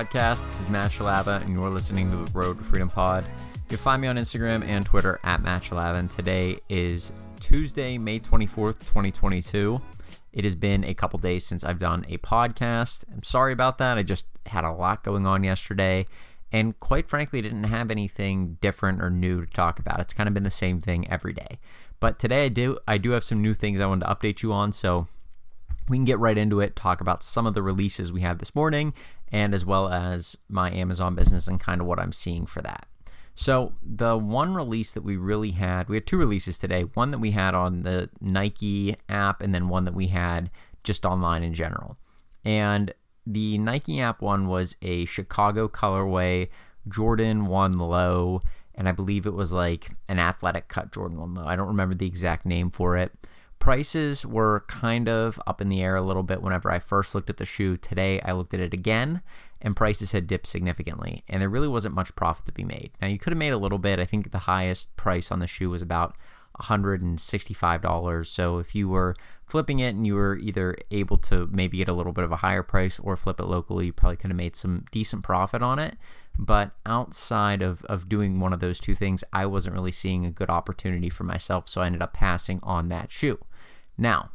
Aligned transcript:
podcast? 0.00 0.46
This 0.46 0.60
is 0.62 0.70
Matt 0.70 0.92
Shalava, 0.92 1.42
and 1.42 1.52
you're 1.52 1.68
listening 1.68 2.10
to 2.10 2.16
the 2.16 2.32
Road 2.32 2.56
to 2.56 2.64
Freedom 2.64 2.88
Pod. 2.88 3.26
You 3.26 3.68
can 3.68 3.76
find 3.76 4.00
me 4.00 4.08
on 4.08 4.16
Instagram 4.16 4.64
and 4.64 4.86
Twitter 4.86 5.20
at 5.24 5.42
Matt 5.42 5.60
Shalava, 5.60 5.96
and 5.96 6.10
today 6.10 6.60
is 6.70 7.12
Tuesday, 7.38 7.98
May 7.98 8.18
24th, 8.18 8.78
2022. 8.78 9.78
It 10.32 10.44
has 10.44 10.54
been 10.54 10.84
a 10.84 10.94
couple 10.94 11.18
days 11.18 11.44
since 11.44 11.64
I've 11.64 11.78
done 11.78 12.06
a 12.08 12.16
podcast. 12.16 13.04
I'm 13.12 13.22
sorry 13.22 13.52
about 13.52 13.76
that. 13.76 13.98
I 13.98 14.02
just 14.02 14.30
had 14.46 14.64
a 14.64 14.72
lot 14.72 15.04
going 15.04 15.26
on 15.26 15.44
yesterday, 15.44 16.06
and 16.50 16.80
quite 16.80 17.10
frankly, 17.10 17.42
didn't 17.42 17.64
have 17.64 17.90
anything 17.90 18.56
different 18.62 19.02
or 19.02 19.10
new 19.10 19.44
to 19.44 19.52
talk 19.52 19.78
about. 19.78 20.00
It's 20.00 20.14
kind 20.14 20.28
of 20.28 20.32
been 20.32 20.44
the 20.44 20.50
same 20.50 20.80
thing 20.80 21.06
every 21.10 21.34
day. 21.34 21.58
But 22.00 22.18
today 22.18 22.46
I 22.46 22.48
do 22.48 22.78
I 22.88 22.96
do 22.96 23.10
have 23.10 23.24
some 23.24 23.42
new 23.42 23.52
things 23.52 23.80
I 23.82 23.86
wanted 23.86 24.06
to 24.06 24.14
update 24.14 24.42
you 24.42 24.50
on, 24.54 24.72
so 24.72 25.08
we 25.90 25.96
can 25.96 26.04
get 26.04 26.20
right 26.20 26.38
into 26.38 26.60
it, 26.60 26.76
talk 26.76 27.00
about 27.00 27.24
some 27.24 27.46
of 27.46 27.54
the 27.54 27.62
releases 27.62 28.12
we 28.12 28.20
had 28.20 28.38
this 28.38 28.54
morning, 28.54 28.94
and 29.32 29.52
as 29.52 29.66
well 29.66 29.88
as 29.88 30.38
my 30.48 30.70
Amazon 30.70 31.16
business 31.16 31.48
and 31.48 31.58
kind 31.58 31.80
of 31.80 31.86
what 31.86 31.98
I'm 31.98 32.12
seeing 32.12 32.46
for 32.46 32.62
that. 32.62 32.86
So, 33.34 33.74
the 33.82 34.16
one 34.16 34.54
release 34.54 34.94
that 34.94 35.02
we 35.02 35.16
really 35.16 35.50
had, 35.52 35.88
we 35.88 35.96
had 35.96 36.06
two 36.06 36.16
releases 36.16 36.58
today 36.58 36.82
one 36.94 37.10
that 37.10 37.18
we 37.18 37.32
had 37.32 37.54
on 37.54 37.82
the 37.82 38.08
Nike 38.20 38.94
app, 39.08 39.42
and 39.42 39.52
then 39.52 39.68
one 39.68 39.84
that 39.84 39.94
we 39.94 40.06
had 40.08 40.50
just 40.84 41.04
online 41.04 41.42
in 41.42 41.54
general. 41.54 41.98
And 42.44 42.94
the 43.26 43.58
Nike 43.58 44.00
app 44.00 44.22
one 44.22 44.46
was 44.46 44.76
a 44.82 45.04
Chicago 45.06 45.68
colorway 45.68 46.48
Jordan 46.88 47.46
1 47.46 47.72
low, 47.78 48.42
and 48.74 48.88
I 48.88 48.92
believe 48.92 49.26
it 49.26 49.34
was 49.34 49.52
like 49.52 49.90
an 50.08 50.18
athletic 50.18 50.68
cut 50.68 50.92
Jordan 50.92 51.18
1 51.18 51.34
low. 51.34 51.44
I 51.44 51.56
don't 51.56 51.68
remember 51.68 51.94
the 51.94 52.06
exact 52.06 52.46
name 52.46 52.70
for 52.70 52.96
it. 52.96 53.12
Prices 53.60 54.24
were 54.24 54.64
kind 54.68 55.06
of 55.06 55.38
up 55.46 55.60
in 55.60 55.68
the 55.68 55.82
air 55.82 55.94
a 55.94 56.02
little 56.02 56.22
bit 56.22 56.40
whenever 56.42 56.70
I 56.72 56.78
first 56.78 57.14
looked 57.14 57.28
at 57.28 57.36
the 57.36 57.44
shoe. 57.44 57.76
Today 57.76 58.18
I 58.22 58.32
looked 58.32 58.54
at 58.54 58.60
it 58.60 58.72
again 58.72 59.20
and 59.60 59.76
prices 59.76 60.12
had 60.12 60.26
dipped 60.26 60.46
significantly 60.46 61.24
and 61.28 61.42
there 61.42 61.48
really 61.50 61.68
wasn't 61.68 61.94
much 61.94 62.16
profit 62.16 62.46
to 62.46 62.52
be 62.52 62.64
made. 62.64 62.90
Now 63.02 63.08
you 63.08 63.18
could 63.18 63.32
have 63.32 63.38
made 63.38 63.52
a 63.52 63.58
little 63.58 63.78
bit. 63.78 64.00
I 64.00 64.06
think 64.06 64.30
the 64.30 64.38
highest 64.38 64.96
price 64.96 65.30
on 65.30 65.40
the 65.40 65.46
shoe 65.46 65.68
was 65.68 65.82
about 65.82 66.16
$165. 66.58 68.26
So 68.26 68.58
if 68.58 68.74
you 68.74 68.88
were 68.88 69.14
flipping 69.46 69.78
it 69.78 69.94
and 69.94 70.06
you 70.06 70.14
were 70.14 70.38
either 70.38 70.74
able 70.90 71.18
to 71.18 71.46
maybe 71.52 71.76
get 71.78 71.88
a 71.88 71.92
little 71.92 72.12
bit 72.12 72.24
of 72.24 72.32
a 72.32 72.36
higher 72.36 72.62
price 72.62 72.98
or 72.98 73.14
flip 73.14 73.40
it 73.40 73.44
locally, 73.44 73.86
you 73.86 73.92
probably 73.92 74.16
could 74.16 74.30
have 74.30 74.36
made 74.36 74.56
some 74.56 74.84
decent 74.90 75.22
profit 75.22 75.62
on 75.62 75.78
it. 75.78 75.96
But 76.38 76.70
outside 76.86 77.60
of, 77.60 77.84
of 77.84 78.08
doing 78.08 78.40
one 78.40 78.54
of 78.54 78.60
those 78.60 78.80
two 78.80 78.94
things, 78.94 79.22
I 79.32 79.44
wasn't 79.44 79.74
really 79.74 79.92
seeing 79.92 80.24
a 80.24 80.30
good 80.30 80.48
opportunity 80.48 81.10
for 81.10 81.24
myself. 81.24 81.68
So 81.68 81.82
I 81.82 81.86
ended 81.86 82.00
up 82.00 82.14
passing 82.14 82.60
on 82.62 82.88
that 82.88 83.12
shoe. 83.12 83.38
Now, 84.00 84.30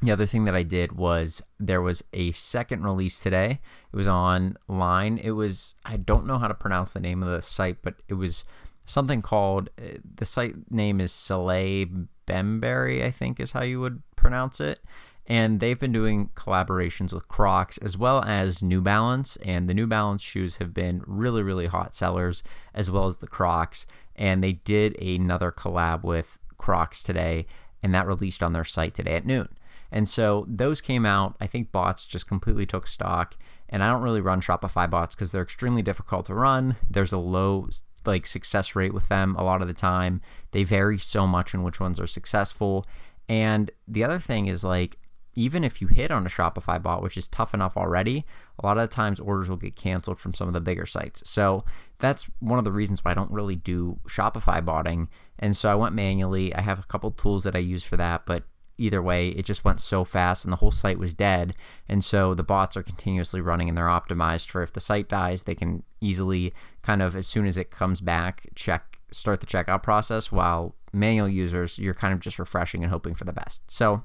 the 0.00 0.12
other 0.12 0.26
thing 0.26 0.44
that 0.44 0.54
I 0.54 0.62
did 0.62 0.92
was 0.92 1.42
there 1.58 1.82
was 1.82 2.04
a 2.12 2.30
second 2.30 2.84
release 2.84 3.18
today. 3.18 3.58
It 3.92 3.96
was 3.96 4.08
online. 4.08 5.18
It 5.18 5.32
was, 5.32 5.74
I 5.84 5.96
don't 5.96 6.26
know 6.26 6.38
how 6.38 6.46
to 6.46 6.54
pronounce 6.54 6.92
the 6.92 7.00
name 7.00 7.22
of 7.22 7.28
the 7.28 7.42
site, 7.42 7.78
but 7.82 7.96
it 8.08 8.14
was 8.14 8.44
something 8.84 9.22
called, 9.22 9.70
uh, 9.76 9.98
the 10.14 10.24
site 10.24 10.70
name 10.70 11.00
is 11.00 11.12
Soleil 11.12 11.88
Bembury, 12.26 13.04
I 13.04 13.10
think 13.10 13.40
is 13.40 13.52
how 13.52 13.62
you 13.62 13.80
would 13.80 14.02
pronounce 14.14 14.60
it. 14.60 14.78
And 15.26 15.58
they've 15.58 15.80
been 15.80 15.90
doing 15.90 16.30
collaborations 16.36 17.12
with 17.12 17.26
Crocs 17.26 17.78
as 17.78 17.98
well 17.98 18.22
as 18.22 18.62
New 18.62 18.80
Balance. 18.80 19.34
And 19.38 19.68
the 19.68 19.74
New 19.74 19.88
Balance 19.88 20.22
shoes 20.22 20.58
have 20.58 20.72
been 20.72 21.02
really, 21.06 21.42
really 21.42 21.66
hot 21.66 21.96
sellers, 21.96 22.44
as 22.72 22.88
well 22.92 23.06
as 23.06 23.18
the 23.18 23.26
Crocs. 23.26 23.86
And 24.14 24.44
they 24.44 24.52
did 24.52 24.96
another 25.02 25.50
collab 25.50 26.04
with 26.04 26.38
Crocs 26.56 27.02
today 27.02 27.46
and 27.86 27.94
that 27.94 28.08
released 28.08 28.42
on 28.42 28.52
their 28.52 28.64
site 28.64 28.94
today 28.94 29.14
at 29.14 29.24
noon. 29.24 29.48
And 29.92 30.08
so 30.08 30.44
those 30.48 30.80
came 30.80 31.06
out. 31.06 31.36
I 31.40 31.46
think 31.46 31.70
bots 31.70 32.04
just 32.04 32.26
completely 32.26 32.66
took 32.66 32.88
stock. 32.88 33.36
And 33.68 33.84
I 33.84 33.92
don't 33.92 34.02
really 34.02 34.20
run 34.20 34.40
Shopify 34.40 34.90
bots 34.90 35.14
because 35.14 35.30
they're 35.30 35.42
extremely 35.42 35.82
difficult 35.82 36.26
to 36.26 36.34
run. 36.34 36.74
There's 36.90 37.12
a 37.12 37.18
low 37.18 37.68
like 38.04 38.26
success 38.26 38.74
rate 38.74 38.92
with 38.92 39.08
them 39.08 39.36
a 39.36 39.44
lot 39.44 39.62
of 39.62 39.68
the 39.68 39.74
time. 39.74 40.20
They 40.50 40.64
vary 40.64 40.98
so 40.98 41.28
much 41.28 41.54
in 41.54 41.62
which 41.62 41.78
ones 41.78 42.00
are 42.00 42.08
successful. 42.08 42.84
And 43.28 43.70
the 43.86 44.02
other 44.02 44.18
thing 44.18 44.48
is 44.48 44.64
like 44.64 44.98
even 45.36 45.62
if 45.62 45.80
you 45.80 45.86
hit 45.86 46.10
on 46.10 46.26
a 46.26 46.30
Shopify 46.30 46.82
bot, 46.82 47.02
which 47.02 47.16
is 47.16 47.28
tough 47.28 47.54
enough 47.54 47.76
already, 47.76 48.24
a 48.58 48.66
lot 48.66 48.78
of 48.78 48.90
times 48.90 49.20
orders 49.20 49.48
will 49.48 49.56
get 49.56 49.76
canceled 49.76 50.18
from 50.18 50.34
some 50.34 50.48
of 50.48 50.54
the 50.54 50.60
bigger 50.60 50.86
sites. 50.86 51.28
So 51.30 51.64
that's 51.98 52.28
one 52.40 52.58
of 52.58 52.64
the 52.64 52.72
reasons 52.72 53.04
why 53.04 53.12
I 53.12 53.14
don't 53.14 53.30
really 53.30 53.54
do 53.54 54.00
Shopify 54.08 54.64
botting. 54.64 55.08
And 55.38 55.56
so 55.56 55.70
I 55.70 55.74
went 55.74 55.94
manually. 55.94 56.54
I 56.54 56.60
have 56.60 56.78
a 56.78 56.84
couple 56.84 57.10
tools 57.10 57.44
that 57.44 57.56
I 57.56 57.60
use 57.60 57.84
for 57.84 57.96
that, 57.96 58.26
but 58.26 58.44
either 58.78 59.02
way, 59.02 59.28
it 59.28 59.44
just 59.44 59.64
went 59.64 59.80
so 59.80 60.04
fast 60.04 60.44
and 60.44 60.52
the 60.52 60.58
whole 60.58 60.70
site 60.70 60.98
was 60.98 61.14
dead. 61.14 61.54
And 61.88 62.04
so 62.04 62.34
the 62.34 62.44
bots 62.44 62.76
are 62.76 62.82
continuously 62.82 63.40
running 63.40 63.68
and 63.68 63.76
they're 63.76 63.86
optimized 63.86 64.50
for 64.50 64.62
if 64.62 64.72
the 64.72 64.80
site 64.80 65.08
dies, 65.08 65.44
they 65.44 65.54
can 65.54 65.82
easily 66.00 66.52
kind 66.82 67.02
of, 67.02 67.16
as 67.16 67.26
soon 67.26 67.46
as 67.46 67.56
it 67.56 67.70
comes 67.70 68.00
back, 68.00 68.48
check, 68.54 68.98
start 69.10 69.40
the 69.40 69.46
checkout 69.46 69.82
process. 69.82 70.30
While 70.30 70.74
manual 70.92 71.28
users, 71.28 71.78
you're 71.78 71.94
kind 71.94 72.12
of 72.12 72.20
just 72.20 72.38
refreshing 72.38 72.82
and 72.82 72.90
hoping 72.90 73.14
for 73.14 73.24
the 73.24 73.32
best. 73.32 73.62
So 73.70 74.04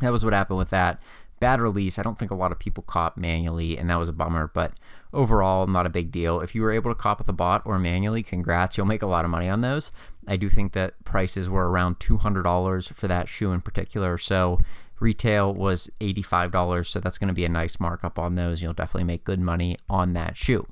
that 0.00 0.12
was 0.12 0.24
what 0.24 0.34
happened 0.34 0.58
with 0.58 0.70
that. 0.70 1.02
Bad 1.40 1.60
release. 1.60 1.98
I 1.98 2.02
don't 2.02 2.18
think 2.18 2.30
a 2.30 2.36
lot 2.36 2.52
of 2.52 2.58
people 2.58 2.82
caught 2.82 3.16
manually, 3.16 3.78
and 3.78 3.88
that 3.88 3.98
was 3.98 4.10
a 4.10 4.12
bummer, 4.12 4.50
but 4.52 4.74
overall, 5.12 5.66
not 5.66 5.86
a 5.86 5.90
big 5.90 6.12
deal. 6.12 6.40
If 6.40 6.54
you 6.54 6.62
were 6.62 6.70
able 6.70 6.90
to 6.90 6.94
cop 6.94 7.18
with 7.18 7.28
a 7.28 7.32
bot 7.32 7.62
or 7.64 7.78
manually, 7.78 8.22
congrats. 8.22 8.76
You'll 8.76 8.86
make 8.86 9.02
a 9.02 9.06
lot 9.06 9.24
of 9.24 9.30
money 9.30 9.48
on 9.48 9.62
those. 9.62 9.90
I 10.28 10.36
do 10.36 10.50
think 10.50 10.72
that 10.72 11.02
prices 11.02 11.48
were 11.48 11.70
around 11.70 11.98
$200 11.98 12.92
for 12.92 13.08
that 13.08 13.28
shoe 13.28 13.52
in 13.52 13.62
particular. 13.62 14.18
So 14.18 14.58
retail 15.00 15.52
was 15.54 15.90
$85. 16.00 16.86
So 16.86 17.00
that's 17.00 17.16
going 17.16 17.28
to 17.28 17.34
be 17.34 17.46
a 17.46 17.48
nice 17.48 17.80
markup 17.80 18.18
on 18.18 18.34
those. 18.34 18.62
You'll 18.62 18.74
definitely 18.74 19.04
make 19.04 19.24
good 19.24 19.40
money 19.40 19.76
on 19.88 20.12
that 20.12 20.36
shoe 20.36 20.66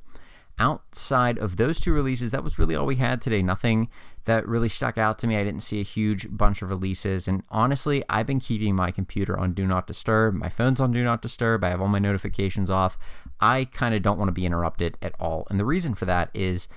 outside 0.58 1.38
of 1.38 1.56
those 1.56 1.80
two 1.80 1.92
releases, 1.92 2.30
that 2.32 2.44
was 2.44 2.58
really 2.58 2.74
all 2.74 2.86
we 2.86 2.96
had 2.96 3.20
today. 3.20 3.42
Nothing 3.42 3.88
that 4.28 4.46
really 4.46 4.68
stuck 4.68 4.96
out 4.96 5.18
to 5.18 5.26
me. 5.26 5.36
I 5.36 5.42
didn't 5.42 5.62
see 5.62 5.80
a 5.80 5.84
huge 5.84 6.28
bunch 6.30 6.62
of 6.62 6.70
releases. 6.70 7.26
And 7.26 7.42
honestly, 7.50 8.04
I've 8.08 8.26
been 8.26 8.38
keeping 8.38 8.76
my 8.76 8.92
computer 8.92 9.36
on 9.36 9.52
Do 9.52 9.66
Not 9.66 9.86
Disturb. 9.86 10.34
My 10.34 10.48
phone's 10.48 10.80
on 10.80 10.92
Do 10.92 11.02
Not 11.02 11.20
Disturb. 11.20 11.64
I 11.64 11.70
have 11.70 11.80
all 11.80 11.88
my 11.88 11.98
notifications 11.98 12.70
off. 12.70 12.96
I 13.40 13.64
kind 13.64 13.94
of 13.94 14.02
don't 14.02 14.18
want 14.18 14.28
to 14.28 14.32
be 14.32 14.46
interrupted 14.46 14.96
at 15.02 15.14
all. 15.18 15.46
And 15.50 15.58
the 15.58 15.64
reason 15.64 15.94
for 15.94 16.04
that 16.04 16.30
is 16.32 16.68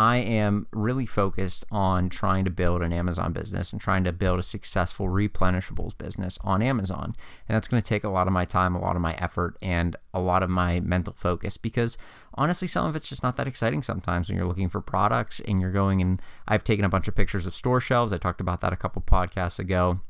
I 0.00 0.16
am 0.16 0.66
really 0.72 1.04
focused 1.04 1.66
on 1.70 2.08
trying 2.08 2.46
to 2.46 2.50
build 2.50 2.80
an 2.80 2.90
Amazon 2.90 3.34
business 3.34 3.70
and 3.70 3.78
trying 3.78 4.02
to 4.04 4.14
build 4.14 4.38
a 4.38 4.42
successful 4.42 5.08
replenishables 5.08 5.98
business 5.98 6.38
on 6.42 6.62
Amazon. 6.62 7.14
And 7.46 7.54
that's 7.54 7.68
going 7.68 7.82
to 7.82 7.86
take 7.86 8.02
a 8.02 8.08
lot 8.08 8.26
of 8.26 8.32
my 8.32 8.46
time, 8.46 8.74
a 8.74 8.80
lot 8.80 8.96
of 8.96 9.02
my 9.02 9.12
effort, 9.18 9.58
and 9.60 9.96
a 10.14 10.20
lot 10.22 10.42
of 10.42 10.48
my 10.48 10.80
mental 10.80 11.12
focus 11.12 11.58
because 11.58 11.98
honestly, 12.32 12.66
some 12.66 12.86
of 12.86 12.96
it's 12.96 13.10
just 13.10 13.22
not 13.22 13.36
that 13.36 13.46
exciting 13.46 13.82
sometimes 13.82 14.30
when 14.30 14.38
you're 14.38 14.46
looking 14.46 14.70
for 14.70 14.80
products 14.80 15.38
and 15.38 15.60
you're 15.60 15.70
going 15.70 16.00
and 16.00 16.18
I've 16.48 16.64
taken 16.64 16.86
a 16.86 16.88
bunch 16.88 17.06
of 17.06 17.14
pictures 17.14 17.46
of 17.46 17.54
store 17.54 17.78
shelves. 17.78 18.10
I 18.10 18.16
talked 18.16 18.40
about 18.40 18.62
that 18.62 18.72
a 18.72 18.78
couple 18.78 19.02
podcasts 19.02 19.58
ago. 19.58 20.00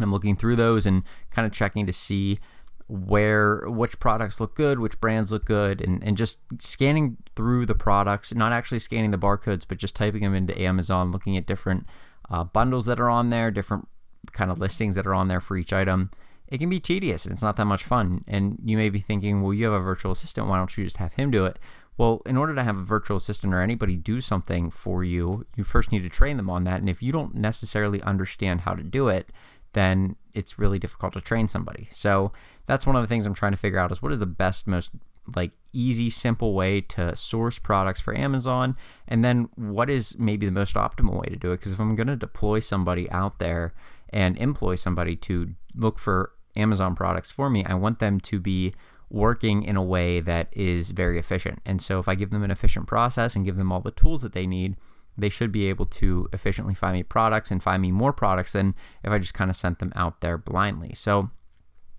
I'm 0.00 0.10
looking 0.10 0.36
through 0.36 0.56
those 0.56 0.86
and 0.86 1.02
kind 1.30 1.44
of 1.44 1.52
checking 1.52 1.84
to 1.84 1.92
see 1.92 2.38
where 2.86 3.64
which 3.66 3.98
products 3.98 4.40
look 4.40 4.54
good, 4.54 4.78
which 4.78 5.00
brands 5.00 5.32
look 5.32 5.46
good, 5.46 5.80
and, 5.80 6.02
and 6.04 6.16
just 6.16 6.40
scanning 6.62 7.16
through 7.34 7.66
the 7.66 7.74
products, 7.74 8.34
not 8.34 8.52
actually 8.52 8.78
scanning 8.78 9.10
the 9.10 9.18
barcodes, 9.18 9.66
but 9.66 9.78
just 9.78 9.96
typing 9.96 10.22
them 10.22 10.34
into 10.34 10.60
Amazon, 10.60 11.10
looking 11.10 11.36
at 11.36 11.46
different 11.46 11.86
uh, 12.30 12.44
bundles 12.44 12.86
that 12.86 13.00
are 13.00 13.10
on 13.10 13.30
there, 13.30 13.50
different 13.50 13.88
kind 14.32 14.50
of 14.50 14.58
listings 14.58 14.96
that 14.96 15.06
are 15.06 15.14
on 15.14 15.28
there 15.28 15.40
for 15.40 15.56
each 15.56 15.72
item. 15.72 16.10
It 16.48 16.58
can 16.58 16.68
be 16.68 16.80
tedious 16.80 17.24
and 17.24 17.32
it's 17.32 17.42
not 17.42 17.56
that 17.56 17.64
much 17.64 17.84
fun. 17.84 18.22
And 18.28 18.58
you 18.64 18.76
may 18.76 18.90
be 18.90 19.00
thinking, 19.00 19.40
well, 19.40 19.54
you 19.54 19.64
have 19.64 19.74
a 19.74 19.80
virtual 19.80 20.12
assistant. 20.12 20.46
Why 20.46 20.58
don't 20.58 20.76
you 20.76 20.84
just 20.84 20.98
have 20.98 21.14
him 21.14 21.30
do 21.30 21.46
it? 21.46 21.58
Well, 21.96 22.22
in 22.26 22.36
order 22.36 22.54
to 22.54 22.62
have 22.62 22.76
a 22.76 22.82
virtual 22.82 23.16
assistant 23.16 23.54
or 23.54 23.60
anybody 23.60 23.96
do 23.96 24.20
something 24.20 24.70
for 24.70 25.04
you, 25.04 25.46
you 25.56 25.64
first 25.64 25.90
need 25.90 26.02
to 26.02 26.08
train 26.08 26.36
them 26.36 26.50
on 26.50 26.64
that. 26.64 26.80
And 26.80 26.88
if 26.88 27.02
you 27.02 27.12
don't 27.12 27.34
necessarily 27.34 28.02
understand 28.02 28.62
how 28.62 28.74
to 28.74 28.82
do 28.82 29.08
it, 29.08 29.30
then 29.74 30.16
it's 30.34 30.58
really 30.58 30.78
difficult 30.78 31.12
to 31.12 31.20
train 31.20 31.46
somebody. 31.46 31.88
So 31.90 32.32
that's 32.66 32.86
one 32.86 32.96
of 32.96 33.02
the 33.02 33.08
things 33.08 33.26
I'm 33.26 33.34
trying 33.34 33.52
to 33.52 33.58
figure 33.58 33.78
out 33.78 33.92
is 33.92 34.02
what 34.02 34.12
is 34.12 34.18
the 34.18 34.26
best, 34.26 34.66
most 34.66 34.92
like 35.36 35.52
easy, 35.72 36.10
simple 36.10 36.54
way 36.54 36.80
to 36.80 37.16
source 37.16 37.58
products 37.58 38.00
for 38.00 38.16
Amazon, 38.16 38.76
and 39.08 39.24
then 39.24 39.48
what 39.54 39.88
is 39.88 40.18
maybe 40.18 40.46
the 40.46 40.52
most 40.52 40.74
optimal 40.76 41.20
way 41.20 41.28
to 41.28 41.36
do 41.36 41.52
it. 41.52 41.58
Because 41.58 41.72
if 41.72 41.80
I'm 41.80 41.94
going 41.94 42.08
to 42.08 42.16
deploy 42.16 42.60
somebody 42.60 43.10
out 43.10 43.38
there 43.38 43.74
and 44.10 44.36
employ 44.38 44.74
somebody 44.74 45.16
to 45.16 45.54
look 45.74 45.98
for 45.98 46.32
Amazon 46.56 46.94
products 46.94 47.30
for 47.30 47.48
me, 47.50 47.64
I 47.64 47.74
want 47.74 47.98
them 47.98 48.20
to 48.20 48.40
be 48.40 48.74
working 49.10 49.62
in 49.62 49.76
a 49.76 49.82
way 49.82 50.20
that 50.20 50.48
is 50.52 50.90
very 50.90 51.18
efficient. 51.18 51.60
And 51.64 51.80
so 51.80 51.98
if 51.98 52.08
I 52.08 52.14
give 52.14 52.30
them 52.30 52.42
an 52.42 52.50
efficient 52.50 52.86
process 52.86 53.36
and 53.36 53.44
give 53.44 53.56
them 53.56 53.72
all 53.72 53.80
the 53.80 53.90
tools 53.90 54.22
that 54.22 54.32
they 54.32 54.46
need, 54.46 54.76
they 55.16 55.28
should 55.28 55.52
be 55.52 55.68
able 55.68 55.86
to 55.86 56.28
efficiently 56.32 56.74
find 56.74 56.94
me 56.94 57.02
products 57.02 57.50
and 57.50 57.62
find 57.62 57.80
me 57.80 57.92
more 57.92 58.12
products 58.12 58.52
than 58.52 58.74
if 59.02 59.10
I 59.10 59.18
just 59.18 59.34
kind 59.34 59.50
of 59.50 59.56
sent 59.56 59.78
them 59.78 59.92
out 59.94 60.20
there 60.20 60.36
blindly. 60.36 60.92
So 60.94 61.30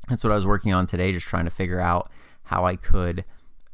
that's 0.09 0.23
what 0.23 0.31
I 0.31 0.35
was 0.35 0.45
working 0.47 0.73
on 0.73 0.85
today, 0.85 1.12
just 1.12 1.27
trying 1.27 1.45
to 1.45 1.51
figure 1.51 1.79
out 1.79 2.12
how 2.45 2.65
I 2.65 2.75
could 2.75 3.25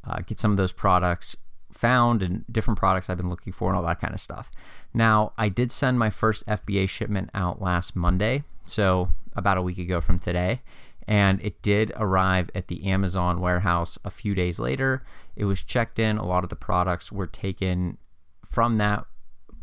uh, 0.06 0.20
get 0.26 0.40
some 0.40 0.52
of 0.52 0.58
those 0.58 0.74
products 0.74 1.36
found 1.72 2.22
and 2.22 2.46
different 2.52 2.78
products 2.78 3.10
I've 3.10 3.18
been 3.18 3.30
looking 3.30 3.54
for 3.54 3.70
and 3.70 3.78
all 3.78 3.86
that 3.86 4.00
kind 4.00 4.14
of 4.14 4.20
stuff. 4.20 4.52
Now, 4.94 5.34
I 5.38 5.50
did 5.50 5.72
send 5.72 5.98
my 5.98 6.10
first 6.10 6.46
FBA 6.48 6.90
shipment 6.90 7.30
out 7.34 7.62
last 7.62 7.96
Monday, 7.96 8.44
so 8.66 9.10
about 9.36 9.58
a 9.58 9.62
week 9.62 9.78
ago 9.78 10.02
from 10.02 10.20
today. 10.20 10.62
and 11.08 11.42
it 11.44 11.62
did 11.62 11.92
arrive 11.96 12.50
at 12.54 12.68
the 12.68 12.86
Amazon 12.86 13.42
warehouse 13.42 13.98
a 14.06 14.10
few 14.10 14.36
days 14.36 14.60
later. 14.60 15.04
It 15.36 15.46
was 15.46 15.64
checked 15.64 15.98
in. 16.00 16.18
A 16.18 16.26
lot 16.26 16.44
of 16.44 16.50
the 16.50 16.56
products 16.56 17.12
were 17.12 17.28
taken 17.28 17.98
from 18.46 18.78
that 18.78 19.06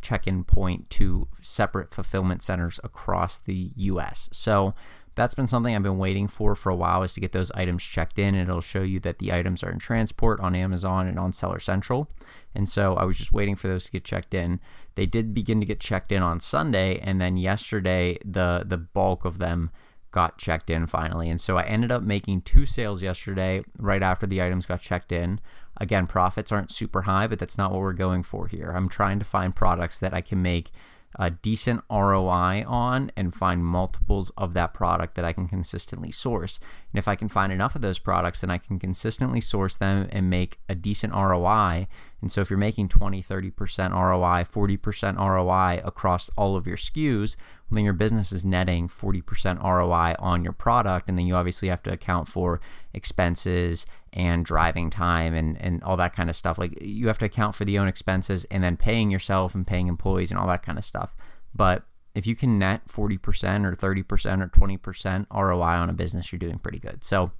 check 0.00 0.26
in 0.26 0.44
point 0.44 0.90
to 0.90 1.28
separate 1.40 1.92
fulfillment 1.92 2.42
centers 2.42 2.80
across 2.82 3.38
the 3.38 3.72
US. 3.76 4.28
So 4.32 4.74
that's 5.18 5.34
been 5.34 5.48
something 5.48 5.74
I've 5.74 5.82
been 5.82 5.98
waiting 5.98 6.28
for 6.28 6.54
for 6.54 6.70
a 6.70 6.76
while 6.76 7.02
is 7.02 7.12
to 7.14 7.20
get 7.20 7.32
those 7.32 7.50
items 7.52 7.84
checked 7.84 8.18
in 8.18 8.36
and 8.36 8.48
it'll 8.48 8.60
show 8.60 8.82
you 8.82 9.00
that 9.00 9.18
the 9.18 9.32
items 9.32 9.64
are 9.64 9.70
in 9.70 9.80
transport 9.80 10.38
on 10.38 10.54
Amazon 10.54 11.08
and 11.08 11.18
on 11.18 11.32
Seller 11.32 11.58
Central. 11.58 12.08
And 12.54 12.68
so 12.68 12.94
I 12.94 13.04
was 13.04 13.18
just 13.18 13.32
waiting 13.32 13.56
for 13.56 13.66
those 13.66 13.86
to 13.86 13.92
get 13.92 14.04
checked 14.04 14.32
in. 14.32 14.60
They 14.94 15.06
did 15.06 15.34
begin 15.34 15.58
to 15.58 15.66
get 15.66 15.80
checked 15.80 16.12
in 16.12 16.22
on 16.22 16.38
Sunday 16.38 16.98
and 17.00 17.20
then 17.20 17.36
yesterday 17.36 18.18
the 18.24 18.64
the 18.64 18.78
bulk 18.78 19.24
of 19.24 19.38
them 19.38 19.70
got 20.10 20.38
checked 20.38 20.70
in 20.70 20.86
finally. 20.86 21.28
And 21.28 21.40
so 21.40 21.58
I 21.58 21.64
ended 21.64 21.90
up 21.90 22.02
making 22.02 22.42
two 22.42 22.64
sales 22.64 23.02
yesterday 23.02 23.62
right 23.78 24.02
after 24.02 24.26
the 24.26 24.40
items 24.40 24.66
got 24.66 24.80
checked 24.80 25.12
in. 25.12 25.40
Again, 25.78 26.06
profits 26.06 26.52
aren't 26.52 26.70
super 26.70 27.02
high, 27.02 27.26
but 27.26 27.38
that's 27.38 27.58
not 27.58 27.72
what 27.72 27.80
we're 27.80 27.92
going 27.92 28.22
for 28.22 28.46
here. 28.46 28.72
I'm 28.74 28.88
trying 28.88 29.18
to 29.18 29.24
find 29.24 29.54
products 29.54 30.00
that 30.00 30.12
I 30.12 30.20
can 30.20 30.42
make 30.42 30.70
a 31.16 31.30
decent 31.30 31.82
ROI 31.90 32.64
on 32.66 33.10
and 33.16 33.34
find 33.34 33.64
multiples 33.64 34.30
of 34.36 34.54
that 34.54 34.74
product 34.74 35.14
that 35.14 35.24
I 35.24 35.32
can 35.32 35.48
consistently 35.48 36.10
source. 36.10 36.60
And 36.92 36.98
if 36.98 37.08
I 37.08 37.14
can 37.14 37.28
find 37.28 37.52
enough 37.52 37.74
of 37.74 37.82
those 37.82 37.98
products, 37.98 38.40
then 38.40 38.50
I 38.50 38.58
can 38.58 38.78
consistently 38.78 39.40
source 39.40 39.76
them 39.76 40.08
and 40.12 40.28
make 40.28 40.58
a 40.68 40.74
decent 40.74 41.14
ROI. 41.14 41.88
And 42.20 42.30
so 42.30 42.40
if 42.40 42.50
you're 42.50 42.58
making 42.58 42.88
20, 42.88 43.22
30% 43.22 43.92
ROI, 43.92 44.44
40% 44.44 45.18
ROI 45.18 45.80
across 45.84 46.28
all 46.36 46.56
of 46.56 46.66
your 46.66 46.76
SKUs, 46.76 47.36
well, 47.70 47.76
then 47.76 47.84
your 47.84 47.94
business 47.94 48.32
is 48.32 48.44
netting 48.44 48.88
40% 48.88 49.62
ROI 49.62 50.14
on 50.18 50.44
your 50.44 50.52
product. 50.52 51.08
And 51.08 51.18
then 51.18 51.26
you 51.26 51.34
obviously 51.34 51.68
have 51.68 51.82
to 51.84 51.92
account 51.92 52.28
for 52.28 52.60
expenses 52.92 53.86
and 54.18 54.44
driving 54.44 54.90
time 54.90 55.32
and, 55.32 55.56
and 55.62 55.80
all 55.84 55.96
that 55.96 56.12
kind 56.12 56.28
of 56.28 56.34
stuff. 56.34 56.58
Like 56.58 56.76
you 56.82 57.06
have 57.06 57.18
to 57.18 57.24
account 57.24 57.54
for 57.54 57.64
the 57.64 57.78
own 57.78 57.86
expenses 57.86 58.44
and 58.46 58.64
then 58.64 58.76
paying 58.76 59.12
yourself 59.12 59.54
and 59.54 59.64
paying 59.64 59.86
employees 59.86 60.32
and 60.32 60.40
all 60.40 60.48
that 60.48 60.62
kind 60.62 60.76
of 60.76 60.84
stuff. 60.84 61.14
But 61.54 61.84
if 62.16 62.26
you 62.26 62.34
can 62.34 62.58
net 62.58 62.86
40% 62.88 63.14
or 63.64 63.76
30% 63.76 64.42
or 64.42 64.48
20% 64.48 65.26
ROI 65.32 65.62
on 65.62 65.88
a 65.88 65.92
business, 65.92 66.32
you're 66.32 66.38
doing 66.40 66.58
pretty 66.58 66.80
good. 66.80 67.04
So 67.04 67.30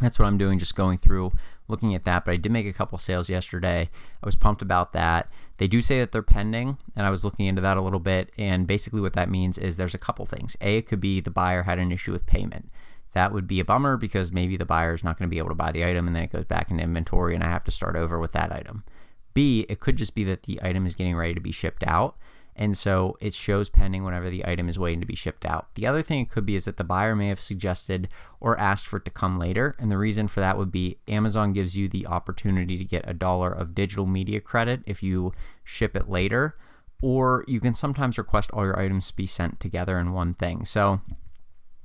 that's 0.00 0.18
what 0.18 0.26
I'm 0.26 0.38
doing, 0.38 0.58
just 0.58 0.74
going 0.74 0.98
through 0.98 1.32
looking 1.68 1.94
at 1.94 2.02
that. 2.02 2.24
But 2.24 2.32
I 2.32 2.36
did 2.36 2.50
make 2.50 2.66
a 2.66 2.72
couple 2.72 2.98
sales 2.98 3.30
yesterday. 3.30 3.88
I 4.20 4.26
was 4.26 4.34
pumped 4.34 4.60
about 4.60 4.92
that. 4.94 5.30
They 5.58 5.68
do 5.68 5.80
say 5.80 6.00
that 6.00 6.10
they're 6.10 6.22
pending, 6.22 6.78
and 6.96 7.06
I 7.06 7.10
was 7.10 7.24
looking 7.24 7.46
into 7.46 7.62
that 7.62 7.76
a 7.76 7.80
little 7.82 8.00
bit. 8.00 8.32
And 8.36 8.66
basically, 8.66 9.00
what 9.00 9.12
that 9.12 9.30
means 9.30 9.56
is 9.56 9.76
there's 9.76 9.94
a 9.94 9.98
couple 9.98 10.26
things. 10.26 10.56
A, 10.60 10.78
it 10.78 10.86
could 10.86 10.98
be 10.98 11.20
the 11.20 11.30
buyer 11.30 11.62
had 11.62 11.78
an 11.78 11.92
issue 11.92 12.10
with 12.10 12.26
payment 12.26 12.70
that 13.12 13.32
would 13.32 13.46
be 13.46 13.60
a 13.60 13.64
bummer 13.64 13.96
because 13.96 14.32
maybe 14.32 14.56
the 14.56 14.64
buyer 14.64 14.94
is 14.94 15.04
not 15.04 15.18
going 15.18 15.28
to 15.28 15.34
be 15.34 15.38
able 15.38 15.50
to 15.50 15.54
buy 15.54 15.72
the 15.72 15.84
item 15.84 16.06
and 16.06 16.16
then 16.16 16.24
it 16.24 16.32
goes 16.32 16.44
back 16.44 16.70
into 16.70 16.82
inventory 16.82 17.34
and 17.34 17.44
I 17.44 17.48
have 17.48 17.64
to 17.64 17.70
start 17.70 17.96
over 17.96 18.18
with 18.18 18.32
that 18.32 18.52
item. 18.52 18.84
B, 19.34 19.66
it 19.68 19.80
could 19.80 19.96
just 19.96 20.14
be 20.14 20.24
that 20.24 20.44
the 20.44 20.60
item 20.62 20.86
is 20.86 20.96
getting 20.96 21.16
ready 21.16 21.34
to 21.34 21.40
be 21.40 21.52
shipped 21.52 21.84
out. 21.86 22.16
And 22.54 22.76
so 22.76 23.16
it 23.20 23.32
shows 23.32 23.70
pending 23.70 24.04
whenever 24.04 24.28
the 24.28 24.46
item 24.46 24.68
is 24.68 24.78
waiting 24.78 25.00
to 25.00 25.06
be 25.06 25.16
shipped 25.16 25.46
out. 25.46 25.74
The 25.74 25.86
other 25.86 26.02
thing 26.02 26.20
it 26.20 26.30
could 26.30 26.44
be 26.44 26.54
is 26.54 26.66
that 26.66 26.76
the 26.76 26.84
buyer 26.84 27.16
may 27.16 27.28
have 27.28 27.40
suggested 27.40 28.08
or 28.40 28.58
asked 28.58 28.86
for 28.86 28.98
it 28.98 29.06
to 29.06 29.10
come 29.10 29.38
later. 29.38 29.74
And 29.78 29.90
the 29.90 29.96
reason 29.96 30.28
for 30.28 30.40
that 30.40 30.58
would 30.58 30.70
be 30.70 30.98
Amazon 31.08 31.54
gives 31.54 31.78
you 31.78 31.88
the 31.88 32.06
opportunity 32.06 32.76
to 32.76 32.84
get 32.84 33.08
a 33.08 33.14
dollar 33.14 33.50
of 33.50 33.74
digital 33.74 34.06
media 34.06 34.40
credit 34.40 34.82
if 34.86 35.02
you 35.02 35.32
ship 35.64 35.96
it 35.96 36.10
later. 36.10 36.56
Or 37.00 37.42
you 37.48 37.58
can 37.58 37.74
sometimes 37.74 38.18
request 38.18 38.50
all 38.52 38.66
your 38.66 38.78
items 38.78 39.08
to 39.08 39.16
be 39.16 39.26
sent 39.26 39.58
together 39.58 39.98
in 39.98 40.12
one 40.12 40.34
thing. 40.34 40.66
So 40.66 41.00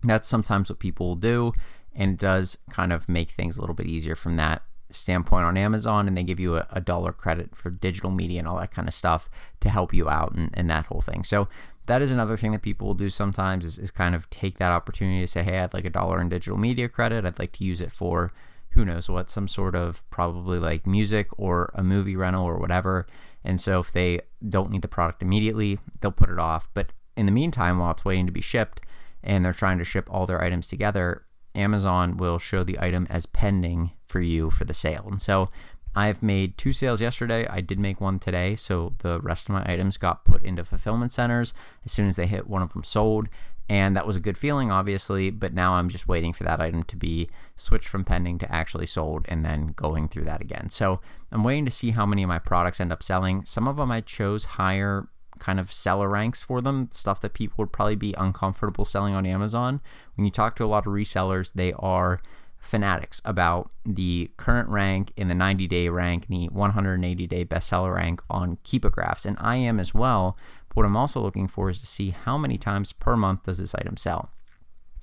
that's 0.10 0.28
sometimes 0.28 0.70
what 0.70 0.80
people 0.80 1.08
will 1.08 1.16
do, 1.16 1.54
and 1.96 2.18
does 2.18 2.58
kind 2.70 2.94
of 2.94 3.10
make 3.10 3.30
things 3.30 3.58
a 3.58 3.62
little 3.62 3.76
bit 3.76 3.88
easier 3.88 4.16
from 4.16 4.36
that 4.36 4.64
standpoint 4.90 5.46
on 5.46 5.58
Amazon, 5.58 6.08
and 6.08 6.18
they 6.18 6.24
give 6.24 6.40
you 6.40 6.56
a, 6.56 6.68
a 6.72 6.82
dollar 6.82 7.12
credit 7.12 7.56
for 7.56 7.70
digital 7.70 8.12
media 8.12 8.40
and 8.40 8.48
all 8.48 8.60
that 8.60 8.72
kind 8.72 8.88
of 8.88 8.94
stuff 8.94 9.30
to 9.60 9.70
help 9.70 9.94
you 9.94 10.10
out 10.10 10.34
and, 10.34 10.50
and 10.54 10.70
that 10.70 10.86
whole 10.86 11.02
thing. 11.02 11.24
So 11.24 11.48
that 11.88 12.02
is 12.02 12.12
another 12.12 12.38
thing 12.38 12.52
that 12.52 12.62
people 12.62 12.88
will 12.88 12.94
do 12.94 13.10
sometimes 13.10 13.66
is, 13.66 13.78
is 13.78 13.92
kind 13.92 14.14
of 14.16 14.30
take 14.30 14.58
that 14.58 14.72
opportunity 14.72 15.22
to 15.22 15.28
say, 15.28 15.44
hey, 15.44 15.60
I'd 15.60 15.74
like 15.74 15.86
a 15.86 15.90
dollar 15.90 16.22
in 16.22 16.30
digital 16.30 16.58
media 16.58 16.88
credit. 16.88 17.26
I'd 17.26 17.40
like 17.40 17.54
to 17.54 17.64
use 17.64 17.82
it 17.82 17.92
for 17.92 18.32
who 18.72 18.86
knows 18.86 19.10
what, 19.10 19.30
some 19.30 19.48
sort 19.48 19.74
of 19.74 20.08
probably 20.10 20.60
like 20.60 20.86
music 20.86 21.28
or 21.38 21.72
a 21.74 21.84
movie 21.84 22.16
rental 22.16 22.44
or 22.44 22.58
whatever. 22.58 23.08
And 23.44 23.60
so 23.60 23.80
if 23.80 23.92
they 23.92 24.20
don't 24.48 24.70
need 24.70 24.82
the 24.82 24.88
product 24.88 25.22
immediately, 25.22 25.80
they'll 26.00 26.12
put 26.12 26.30
it 26.30 26.40
off. 26.40 26.70
But 26.74 26.92
in 27.16 27.26
the 27.26 27.32
meantime, 27.32 27.80
while 27.80 27.92
it's 27.92 28.06
waiting 28.06 28.26
to 28.26 28.32
be 28.32 28.42
shipped, 28.42 28.82
and 29.24 29.44
they're 29.44 29.54
trying 29.54 29.78
to 29.80 29.84
ship 29.84 30.08
all 30.12 30.26
their 30.26 30.42
items 30.42 30.68
together, 30.68 31.24
Amazon 31.56 32.18
will 32.18 32.38
show 32.40 32.64
the 32.64 32.80
item 32.80 33.08
as 33.10 33.26
pending 33.26 33.92
for 34.06 34.22
you 34.22 34.50
for 34.50 34.66
the 34.66 34.74
sale. 34.74 35.06
And 35.08 35.22
so 35.22 35.48
I've 35.96 36.22
made 36.22 36.58
two 36.58 36.72
sales 36.72 37.02
yesterday. 37.02 37.48
I 37.48 37.60
did 37.62 37.80
make 37.80 38.00
one 38.00 38.20
today. 38.20 38.56
So 38.56 38.94
the 39.00 39.20
rest 39.20 39.50
of 39.50 39.54
my 39.54 39.66
items 39.66 39.98
got 39.98 40.26
put 40.26 40.44
into 40.44 40.64
fulfillment 40.64 41.12
centers 41.12 41.56
as 41.86 41.92
soon 41.92 42.08
as 42.08 42.16
they 42.16 42.28
hit 42.28 42.48
one 42.48 42.62
of 42.62 42.74
them 42.74 42.84
sold. 42.84 43.30
And 43.70 43.96
that 43.96 44.08
was 44.08 44.16
a 44.16 44.22
good 44.22 44.38
feeling, 44.38 44.72
obviously. 44.72 45.32
But 45.32 45.54
now 45.54 45.74
I'm 45.74 45.90
just 45.90 46.08
waiting 46.08 46.34
for 46.34 46.44
that 46.44 46.62
item 46.62 46.84
to 46.84 46.96
be 46.96 47.30
switched 47.56 47.88
from 47.88 48.06
pending 48.06 48.38
to 48.40 48.54
actually 48.54 48.86
sold 48.86 49.26
and 49.28 49.44
then 49.44 49.74
going 49.76 50.08
through 50.08 50.26
that 50.26 50.42
again. 50.42 50.70
So 50.70 51.02
I'm 51.32 51.44
waiting 51.44 51.66
to 51.66 51.72
see 51.72 51.92
how 51.92 52.06
many 52.06 52.22
of 52.22 52.30
my 52.30 52.40
products 52.40 52.80
end 52.80 52.94
up 52.94 53.02
selling. 53.02 53.44
Some 53.46 53.68
of 53.68 53.78
them 53.78 53.92
I 53.92 54.02
chose 54.02 54.46
higher 54.46 55.08
kind 55.40 55.60
of 55.60 55.72
seller 55.72 56.10
ranks 56.10 56.42
for 56.42 56.62
them, 56.62 56.90
stuff 56.92 57.22
that 57.22 57.34
people 57.34 57.56
would 57.58 57.72
probably 57.72 57.96
be 57.96 58.14
uncomfortable 58.18 58.86
selling 58.86 59.14
on 59.14 59.26
Amazon. 59.26 59.82
When 60.16 60.26
you 60.26 60.32
talk 60.32 60.56
to 60.58 60.66
a 60.66 60.68
lot 60.68 60.86
of 60.86 60.94
resellers, 60.94 61.54
they 61.54 61.74
are 61.74 62.22
fanatics 62.60 63.22
about 63.24 63.72
the 63.86 64.32
current 64.38 64.68
rank 64.70 65.14
in 65.16 65.28
the 65.28 65.36
90 65.36 65.68
day 65.68 65.90
rank 65.90 66.26
and 66.30 66.38
the 66.38 66.50
180 66.50 67.28
day 67.28 67.46
bestseller 67.46 67.96
rank 67.96 68.22
on 68.30 68.58
Keepa 68.58 68.92
graphs. 68.92 69.26
And 69.26 69.38
I 69.40 69.56
am 69.58 69.80
as 69.80 69.94
well. 69.94 70.38
But 70.68 70.78
what 70.78 70.86
I'm 70.86 70.98
also 70.98 71.22
looking 71.22 71.48
for 71.48 71.70
is 71.70 71.80
to 71.82 71.88
see 71.88 72.10
how 72.10 72.38
many 72.38 72.58
times 72.58 72.94
per 72.94 73.16
month 73.16 73.44
does 73.44 73.60
this 73.60 73.76
item 73.76 73.98
sell. 73.98 74.32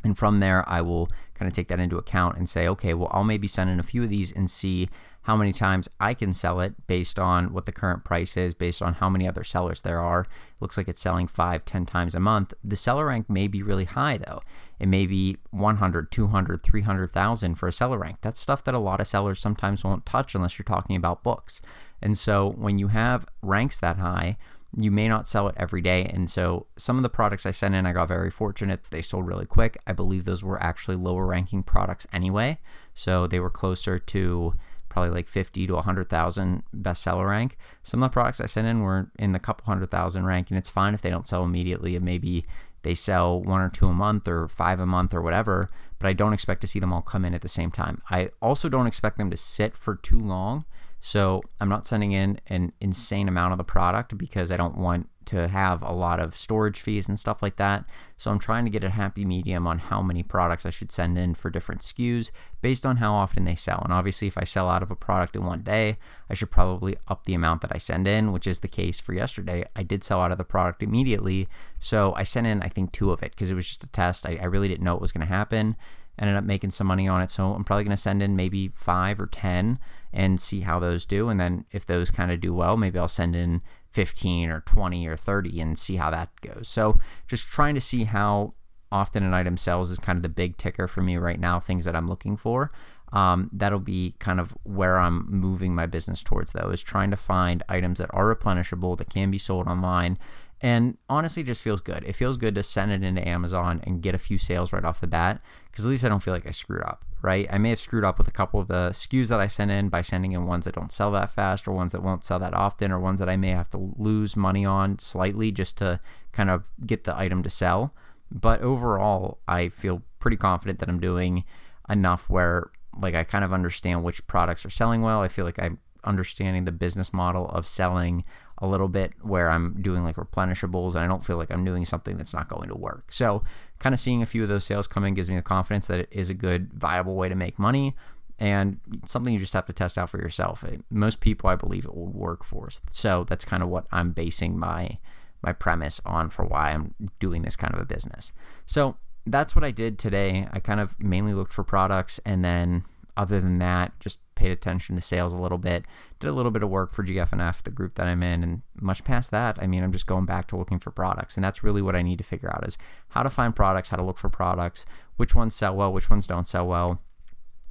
And 0.05 0.19
from 0.19 0.41
there, 0.41 0.69
I 0.69 0.83
will 0.83 1.09
kind 1.33 1.49
of 1.49 1.55
take 1.55 1.69
that 1.69 1.81
into 1.81 1.97
account 1.97 2.37
and 2.37 2.49
say, 2.49 2.69
okay, 2.69 2.93
well, 2.93 3.09
I'll 3.11 3.25
maybe 3.25 3.49
send 3.49 3.71
in 3.71 3.81
a 3.81 3.85
few 3.85 4.03
of 4.03 4.11
these 4.11 4.31
and 4.31 4.51
see 4.51 4.91
how 5.25 5.37
many 5.37 5.53
times 5.53 5.88
I 5.99 6.15
can 6.15 6.32
sell 6.32 6.61
it 6.61 6.87
based 6.87 7.19
on 7.19 7.53
what 7.53 7.67
the 7.67 7.72
current 7.72 8.05
price 8.05 8.37
is, 8.37 8.55
based 8.55 8.82
on 8.82 8.94
how 8.94 9.08
many 9.08 9.27
other 9.27 9.44
sellers 9.44 9.82
there 9.82 10.01
are. 10.01 10.22
It 10.22 10.60
looks 10.60 10.77
like 10.77 10.87
it's 10.87 11.01
selling 11.01 11.27
five, 11.27 11.65
ten 11.65 11.87
times 11.87 12.15
a 12.15 12.20
month. 12.20 12.53
The 12.63 12.77
seller 12.77 13.06
rank 13.06 13.29
may 13.29 13.49
be 13.49 13.63
really 13.63 13.87
high 13.87 14.19
though. 14.19 14.43
It 14.79 14.89
may 14.89 15.06
be 15.06 15.39
100, 15.51 16.10
200, 16.10 16.63
300,000 16.63 17.55
for 17.55 17.69
a 17.69 17.72
seller 17.72 17.99
rank. 17.99 18.19
That's 18.20 18.41
stuff 18.41 18.65
that 18.65 18.75
a 18.75 18.79
lot 18.79 19.01
of 19.01 19.06
sellers 19.06 19.39
sometimes 19.39 19.82
won't 19.82 20.05
touch 20.05 20.34
unless 20.34 20.58
you're 20.58 20.65
talking 20.65 20.96
about 20.96 21.22
books. 21.22 21.63
And 22.03 22.19
so 22.19 22.51
when 22.51 22.79
you 22.79 22.89
have 22.89 23.27
ranks 23.41 23.81
that 23.81 23.96
high, 23.96 24.37
you 24.77 24.91
may 24.91 25.08
not 25.08 25.29
sell 25.29 25.49
it 25.49 25.55
every 25.56 25.81
day. 25.81 26.05
And 26.05 26.29
so 26.29 26.67
some 26.77 26.96
of 26.96 27.03
the 27.03 27.08
products 27.08 27.46
I 27.46 27.51
sent 27.51 27.75
in, 27.75 27.87
I 27.87 27.93
got 27.93 28.08
very 28.08 28.31
fortunate. 28.31 28.84
They 28.91 29.03
sold 29.03 29.27
really 29.27 29.46
quick. 29.46 29.79
I 29.87 29.93
believe 29.93 30.25
those 30.25 30.44
were 30.44 30.63
actually 30.63 30.96
lower 30.96 31.27
ranking 31.27 31.63
products 31.63 32.06
anyway. 32.13 32.58
So 32.93 33.27
they 33.27 33.41
were 33.41 33.51
closer 33.51 33.99
to 33.99 34.55
probably 34.94 35.10
like 35.10 35.27
50 35.27 35.67
to 35.67 35.74
100,000 35.74 36.63
bestseller 36.72 37.29
rank. 37.29 37.56
Some 37.82 38.01
of 38.01 38.10
the 38.10 38.13
products 38.13 38.41
I 38.41 38.46
sent 38.46 38.69
in 38.69 38.81
were 38.81 39.10
in 39.19 39.32
the 39.32 39.41
couple 39.41 39.67
hundred 39.67 39.91
thousand 39.91 40.24
rank, 40.24 40.51
and 40.51 40.56
it's 40.56 40.69
fine 40.70 40.94
if 40.94 41.03
they 41.03 41.10
don't 41.10 41.27
sell 41.27 41.43
immediately 41.43 41.96
and 41.96 42.05
maybe 42.05 42.44
they 42.82 42.94
sell 42.94 43.43
one 43.43 43.60
or 43.60 43.69
two 43.69 43.89
a 43.89 43.93
month 43.93 44.29
or 44.29 44.46
five 44.46 44.79
a 44.79 44.86
month 44.86 45.13
or 45.13 45.20
whatever, 45.20 45.69
but 45.98 46.06
I 46.06 46.13
don't 46.13 46.32
expect 46.32 46.60
to 46.60 46.69
see 46.69 46.79
them 46.79 46.93
all 46.93 47.03
come 47.03 47.24
in 47.24 47.34
at 47.34 47.41
the 47.41 47.48
same 47.48 47.72
time. 47.72 48.03
I 48.08 48.29
also 48.41 48.69
don't 48.69 48.86
expect 48.86 49.19
them 49.19 49.31
to 49.31 49.36
sit 49.36 49.77
for 49.77 49.96
too 49.96 50.19
long 50.19 50.65
so 51.05 51.43
I'm 51.61 51.69
not 51.69 51.87
sending 51.87 52.13
in 52.13 52.41
an 52.46 52.73
insane 52.81 53.29
amount 53.29 53.53
of 53.53 53.58
the 53.58 53.65
product 53.65 54.17
because 54.17 54.51
I 54.51 54.56
don't 54.56 54.79
want 54.79 55.11
to 55.27 55.49
have 55.49 55.82
a 55.82 55.93
lot 55.93 56.19
of 56.19 56.34
storage 56.34 56.81
fees 56.81 57.11
and 57.11 57.20
stuff 57.20 57.43
like 57.43 57.56
that. 57.56 57.91
So 58.17 58.31
I'm 58.31 58.39
trying 58.39 58.65
to 58.65 58.70
get 58.70 58.82
a 58.82 58.89
happy 58.89 59.27
medium 59.27 59.67
on 59.67 59.81
how 59.81 60.01
many 60.01 60.23
products 60.23 60.65
I 60.65 60.70
should 60.70 60.91
send 60.91 61.19
in 61.19 61.34
for 61.34 61.51
different 61.51 61.82
SKUs 61.82 62.31
based 62.63 62.87
on 62.87 62.96
how 62.96 63.13
often 63.13 63.44
they 63.44 63.55
sell. 63.55 63.82
And 63.84 63.93
obviously, 63.93 64.29
if 64.29 64.39
I 64.39 64.44
sell 64.44 64.70
out 64.70 64.82
of 64.82 64.91
a 64.91 64.96
product 64.96 65.37
in 65.37 65.44
one 65.44 65.61
day, 65.61 65.99
I 66.31 66.34
should 66.34 66.51
probably 66.51 66.96
up 67.06 67.25
the 67.25 67.34
amount 67.34 67.61
that 67.61 67.75
I 67.75 67.79
send 67.79 68.08
in, 68.08 68.32
which 68.32 68.46
is 68.46 68.61
the 68.61 68.69
case 68.69 68.99
for 68.99 69.13
yesterday. 69.13 69.67
I 69.77 69.82
did 69.82 70.03
sell 70.03 70.23
out 70.23 70.32
of 70.32 70.39
the 70.39 70.43
product 70.44 70.82
immediately. 70.82 71.49
So 71.79 72.15
I 72.17 72.23
sent 72.23 72.46
in, 72.46 72.63
I 72.63 72.69
think, 72.69 72.93
two 72.93 73.13
of 73.13 73.23
it 73.23 73.32
because 73.32 73.51
it 73.51 73.56
was 73.56 73.67
just 73.67 73.84
a 73.84 73.91
test. 73.91 74.27
I, 74.27 74.39
I 74.41 74.46
really 74.46 74.69
didn't 74.69 74.84
know 74.84 74.94
what 74.94 75.03
was 75.03 75.13
going 75.13 75.27
to 75.27 75.34
happen 75.34 75.77
ended 76.19 76.37
up 76.37 76.44
making 76.44 76.71
some 76.71 76.87
money 76.87 77.09
on 77.09 77.21
it. 77.21 77.31
So 77.31 77.53
I'm 77.53 77.65
probably 77.65 77.85
going 77.85 77.97
to 77.97 77.97
send 77.97 78.23
in 78.23 78.37
maybe 78.37 78.69
five 78.69 79.21
or 79.21 79.27
10 79.27 79.79
and 80.13 80.41
see 80.41 80.61
how 80.61 80.79
those 80.79 81.05
do. 81.05 81.29
And 81.29 81.41
then 81.41 81.65
if 81.71 81.85
those 81.85 82.11
kind 82.11 82.31
of 82.31 82.41
do 82.41 82.55
well, 82.55 82.77
maybe 82.77 82.99
I'll 82.99 83.09
send 83.09 83.35
in 83.35 83.63
15 83.91 84.51
or 84.51 84.61
20 84.61 85.06
or 85.06 85.17
30 85.17 85.61
and 85.61 85.79
see 85.79 85.97
how 85.97 86.11
that 86.11 86.31
goes. 86.41 86.69
So 86.69 86.97
just 87.27 87.49
trying 87.49 87.75
to 87.75 87.81
see 87.81 88.05
how 88.05 88.53
often 88.91 89.25
an 89.25 89.35
item 89.35 89.56
sells 89.56 89.91
is 89.91 89.99
kind 89.99 90.17
of 90.17 90.23
the 90.23 90.29
big 90.29 90.56
ticker 90.56 90.87
for 90.87 91.03
me 91.03 91.17
right 91.17 91.41
now, 91.41 91.59
things 91.59 91.85
that 91.85 91.97
I'm 91.97 92.06
looking 92.06 92.37
for. 92.37 92.71
Um, 93.13 93.49
that'll 93.53 93.79
be 93.79 94.15
kind 94.19 94.41
of 94.41 94.56
where 94.65 94.99
I'm 94.99 95.27
moving 95.29 95.75
my 95.75 95.87
business 95.87 96.23
towards, 96.23 96.53
though, 96.53 96.71
is 96.71 96.83
trying 96.83 97.11
to 97.13 97.17
find 97.17 97.63
items 97.69 97.99
that 97.99 98.11
are 98.13 98.35
replenishable, 98.35 98.97
that 98.99 99.09
can 99.09 99.31
be 99.31 99.39
sold 99.39 99.69
online, 99.69 100.19
And 100.65 100.97
honestly, 101.11 101.43
just 101.43 101.61
feels 101.61 101.83
good. 101.83 102.05
It 102.06 102.15
feels 102.15 102.39
good 102.39 102.55
to 102.55 102.63
send 102.63 102.91
it 102.91 103.03
into 103.03 103.29
Amazon 103.29 103.83
and 103.85 104.01
get 104.01 104.15
a 104.15 104.19
few 104.19 104.39
sales 104.39 104.73
right 104.73 104.83
off 104.83 104.99
the 104.99 105.06
bat 105.06 105.43
because 105.71 105.85
at 105.85 105.91
least 105.91 106.06
I 106.06 106.09
don't 106.09 106.23
feel 106.23 106.33
like 106.33 106.47
I 106.47 106.53
screwed 106.53 106.83
up, 106.85 107.05
right? 107.21 107.47
I 107.53 107.59
may 107.59 107.69
have 107.69 107.79
screwed 107.79 108.03
up 108.03 108.17
with 108.17 108.29
a 108.29 108.33
couple 108.33 108.61
of 108.61 108.69
the 108.69 108.89
SKUs 108.89 109.29
that 109.29 109.41
I 109.41 109.47
sent 109.47 109.71
in 109.71 109.91
by 109.91 110.01
sending 110.01 110.33
in 110.33 110.47
ones 110.47 110.65
that 110.65 110.75
don't 110.75 110.91
sell 110.91 111.11
that 111.11 111.31
fast 111.31 111.69
or 111.69 111.73
ones 111.73 111.93
that 111.93 112.03
won't 112.03 112.25
sell 112.25 112.39
that 112.39 112.55
often 112.55 112.91
or 112.91 112.99
ones 112.99 113.19
that 113.19 113.29
I 113.29 113.37
may 113.37 113.51
have 113.51 113.69
to 113.71 113.93
lose 113.99 114.39
money 114.39 114.65
on 114.65 114.99
slightly 115.01 115.53
just 115.53 115.77
to 115.79 116.01
kind 116.33 116.49
of 116.49 116.73
get 116.87 117.05
the 117.05 117.15
item 117.15 117.43
to 117.43 117.51
sell. 117.51 117.94
But 118.31 118.63
overall, 118.63 119.41
I 119.47 119.69
feel 119.69 120.01
pretty 120.19 120.39
confident 120.39 120.79
that 120.79 120.89
I'm 120.89 120.99
doing 120.99 121.44
enough 121.91 122.31
where 122.31 122.71
like 122.99 123.15
I 123.15 123.23
kind 123.23 123.44
of 123.44 123.53
understand 123.53 124.03
which 124.03 124.27
products 124.27 124.65
are 124.65 124.71
selling 124.71 125.03
well. 125.03 125.21
I 125.21 125.29
feel 125.29 125.44
like 125.44 125.59
I'm 125.59 125.81
understanding 126.05 126.65
the 126.65 126.73
business 126.73 127.13
model 127.13 127.51
of 127.51 127.67
selling 127.67 128.25
a 128.58 128.67
little 128.67 128.89
bit 128.89 129.13
where 129.23 129.51
I'm 129.51 129.81
doing 129.82 130.05
like 130.05 130.17
replenishables 130.17 130.94
and 130.94 131.05
I 131.05 131.08
don't 131.08 131.25
feel 131.25 131.37
like 131.37 131.51
I'm 131.51 131.65
doing 131.65 131.84
something 131.84 132.17
that's 132.17 132.34
not 132.34 132.49
going 132.49 132.69
to 132.69 132.77
work. 132.77 133.13
So, 133.13 133.43
kind 133.79 133.93
of 133.93 134.01
seeing 134.01 134.23
a 134.23 134.27
few 134.27 134.43
of 134.43 134.49
those 134.49 134.65
sales 134.65 134.87
come 134.87 135.05
in 135.05 135.15
gives 135.15 135.29
me 135.29 135.37
the 135.37 135.43
confidence 135.43 135.89
that 135.89 136.01
it 136.01 136.08
is 136.11 136.31
a 136.31 136.34
good, 136.34 136.73
viable 136.73 137.17
way 137.17 137.29
to 137.29 137.34
make 137.34 137.58
money 137.58 137.94
and 138.39 138.81
something 139.05 139.32
you 139.32 139.39
just 139.39 139.53
have 139.53 139.67
to 139.67 139.73
test 139.73 139.99
out 139.99 140.11
for 140.11 140.19
yourself. 140.19 140.65
Most 140.91 141.20
people, 141.20 141.51
I 141.51 141.56
believe, 141.56 141.84
it 141.84 141.94
will 141.94 142.06
work 142.06 142.44
for. 142.44 142.69
So, 142.89 143.25
that's 143.25 143.44
kind 143.44 143.63
of 143.63 143.69
what 143.69 143.87
I'm 143.93 144.13
basing 144.13 144.58
my 144.58 144.99
my 145.43 145.53
premise 145.53 146.01
on 146.06 146.31
for 146.31 146.43
why 146.43 146.70
I'm 146.70 146.94
doing 147.19 147.43
this 147.43 147.55
kind 147.55 147.75
of 147.75 147.81
a 147.81 147.84
business. 147.84 148.32
So, 148.65 148.96
that's 149.27 149.55
what 149.56 149.65
I 149.65 149.70
did 149.70 149.99
today. 149.99 150.46
I 150.53 150.61
kind 150.61 150.81
of 150.81 150.99
mainly 151.01 151.34
looked 151.34 151.53
for 151.53 151.65
products 151.65 152.19
and 152.27 152.44
then 152.44 152.84
other 153.17 153.41
than 153.41 153.55
that, 153.55 153.99
just 154.01 154.20
paid 154.34 154.50
attention 154.50 154.96
to 154.96 155.03
sales 155.03 155.32
a 155.32 155.38
little 155.38 155.58
bit, 155.58 155.86
did 156.19 156.29
a 156.29 156.32
little 156.32 156.50
bit 156.50 156.62
of 156.62 156.70
work 156.70 156.93
for 156.93 157.05
GFNF, 157.05 157.62
the 157.62 157.70
group 157.70 157.94
that 157.94 158.06
I'm 158.06 158.22
in, 158.22 158.43
and 158.43 158.62
much 158.81 159.05
past 159.05 159.31
that, 159.31 159.58
I 159.60 159.67
mean, 159.67 159.82
I'm 159.82 159.93
just 159.93 160.06
going 160.06 160.26
back 160.26 160.46
to 160.48 160.56
looking 160.56 160.79
for 160.79 160.91
products. 160.91 161.36
And 161.36 161.44
that's 161.44 161.62
really 161.62 161.82
what 161.82 161.96
I 161.96 162.03
need 162.03 162.19
to 162.19 162.24
figure 162.24 162.50
out 162.55 162.67
is 162.67 162.79
how 163.10 163.22
to 163.22 163.31
find 163.31 163.55
products, 163.55 163.91
how 163.91 163.96
to 163.96 164.05
look 164.05 164.19
for 164.19 164.29
products, 164.29 164.86
which 165.17 165.34
ones 165.34 165.55
sell 165.55 165.74
well, 165.74 165.93
which 165.93 166.10
ones 166.10 166.26
don't 166.26 166.46
sell 166.46 166.67
well, 166.67 167.00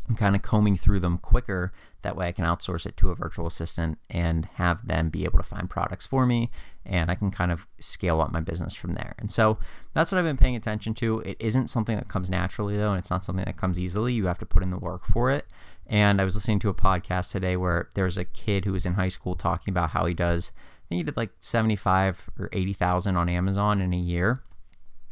and 0.07 0.17
kind 0.17 0.35
of 0.35 0.41
combing 0.41 0.75
through 0.75 0.99
them 0.99 1.17
quicker. 1.17 1.71
That 2.03 2.15
way 2.15 2.27
I 2.27 2.31
can 2.31 2.45
outsource 2.45 2.85
it 2.85 2.95
to 2.97 3.09
a 3.09 3.15
virtual 3.15 3.47
assistant 3.47 3.97
and 4.09 4.45
have 4.55 4.87
them 4.87 5.09
be 5.09 5.25
able 5.25 5.39
to 5.39 5.43
find 5.43 5.69
products 5.69 6.05
for 6.05 6.25
me 6.25 6.51
and 6.85 7.09
I 7.09 7.15
can 7.15 7.31
kind 7.31 7.51
of 7.51 7.67
scale 7.79 8.21
up 8.21 8.31
my 8.31 8.39
business 8.39 8.75
from 8.75 8.93
there. 8.93 9.15
And 9.17 9.31
so 9.31 9.57
that's 9.93 10.11
what 10.11 10.19
I've 10.19 10.25
been 10.25 10.37
paying 10.37 10.55
attention 10.55 10.93
to. 10.95 11.21
It 11.21 11.37
isn't 11.39 11.69
something 11.69 11.95
that 11.95 12.09
comes 12.09 12.29
naturally 12.29 12.77
though, 12.77 12.91
and 12.91 12.99
it's 12.99 13.09
not 13.09 13.23
something 13.23 13.45
that 13.45 13.57
comes 13.57 13.79
easily. 13.79 14.13
You 14.13 14.27
have 14.27 14.39
to 14.39 14.45
put 14.45 14.63
in 14.63 14.69
the 14.69 14.77
work 14.77 15.05
for 15.05 15.31
it. 15.31 15.45
And 15.87 16.19
I 16.19 16.25
was 16.25 16.35
listening 16.35 16.59
to 16.59 16.69
a 16.69 16.73
podcast 16.73 17.31
today 17.31 17.55
where 17.55 17.89
there's 17.95 18.17
a 18.17 18.25
kid 18.25 18.65
who 18.65 18.73
was 18.73 18.85
in 18.85 18.93
high 18.93 19.07
school 19.07 19.35
talking 19.35 19.71
about 19.71 19.91
how 19.91 20.05
he 20.05 20.13
does, 20.13 20.51
I 20.55 20.87
think 20.89 20.99
he 20.99 21.03
did 21.03 21.17
like 21.17 21.31
75 21.39 22.29
or 22.37 22.49
80,000 22.51 23.15
on 23.15 23.29
Amazon 23.29 23.81
in 23.81 23.93
a 23.93 23.97
year. 23.97 24.43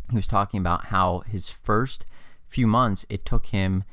He 0.09 0.15
was 0.15 0.27
talking 0.27 0.59
about 0.59 0.87
how 0.87 1.19
his 1.19 1.49
first 1.49 2.05
few 2.47 2.67
months, 2.67 3.05
it 3.09 3.25
took 3.25 3.47
him 3.47 3.83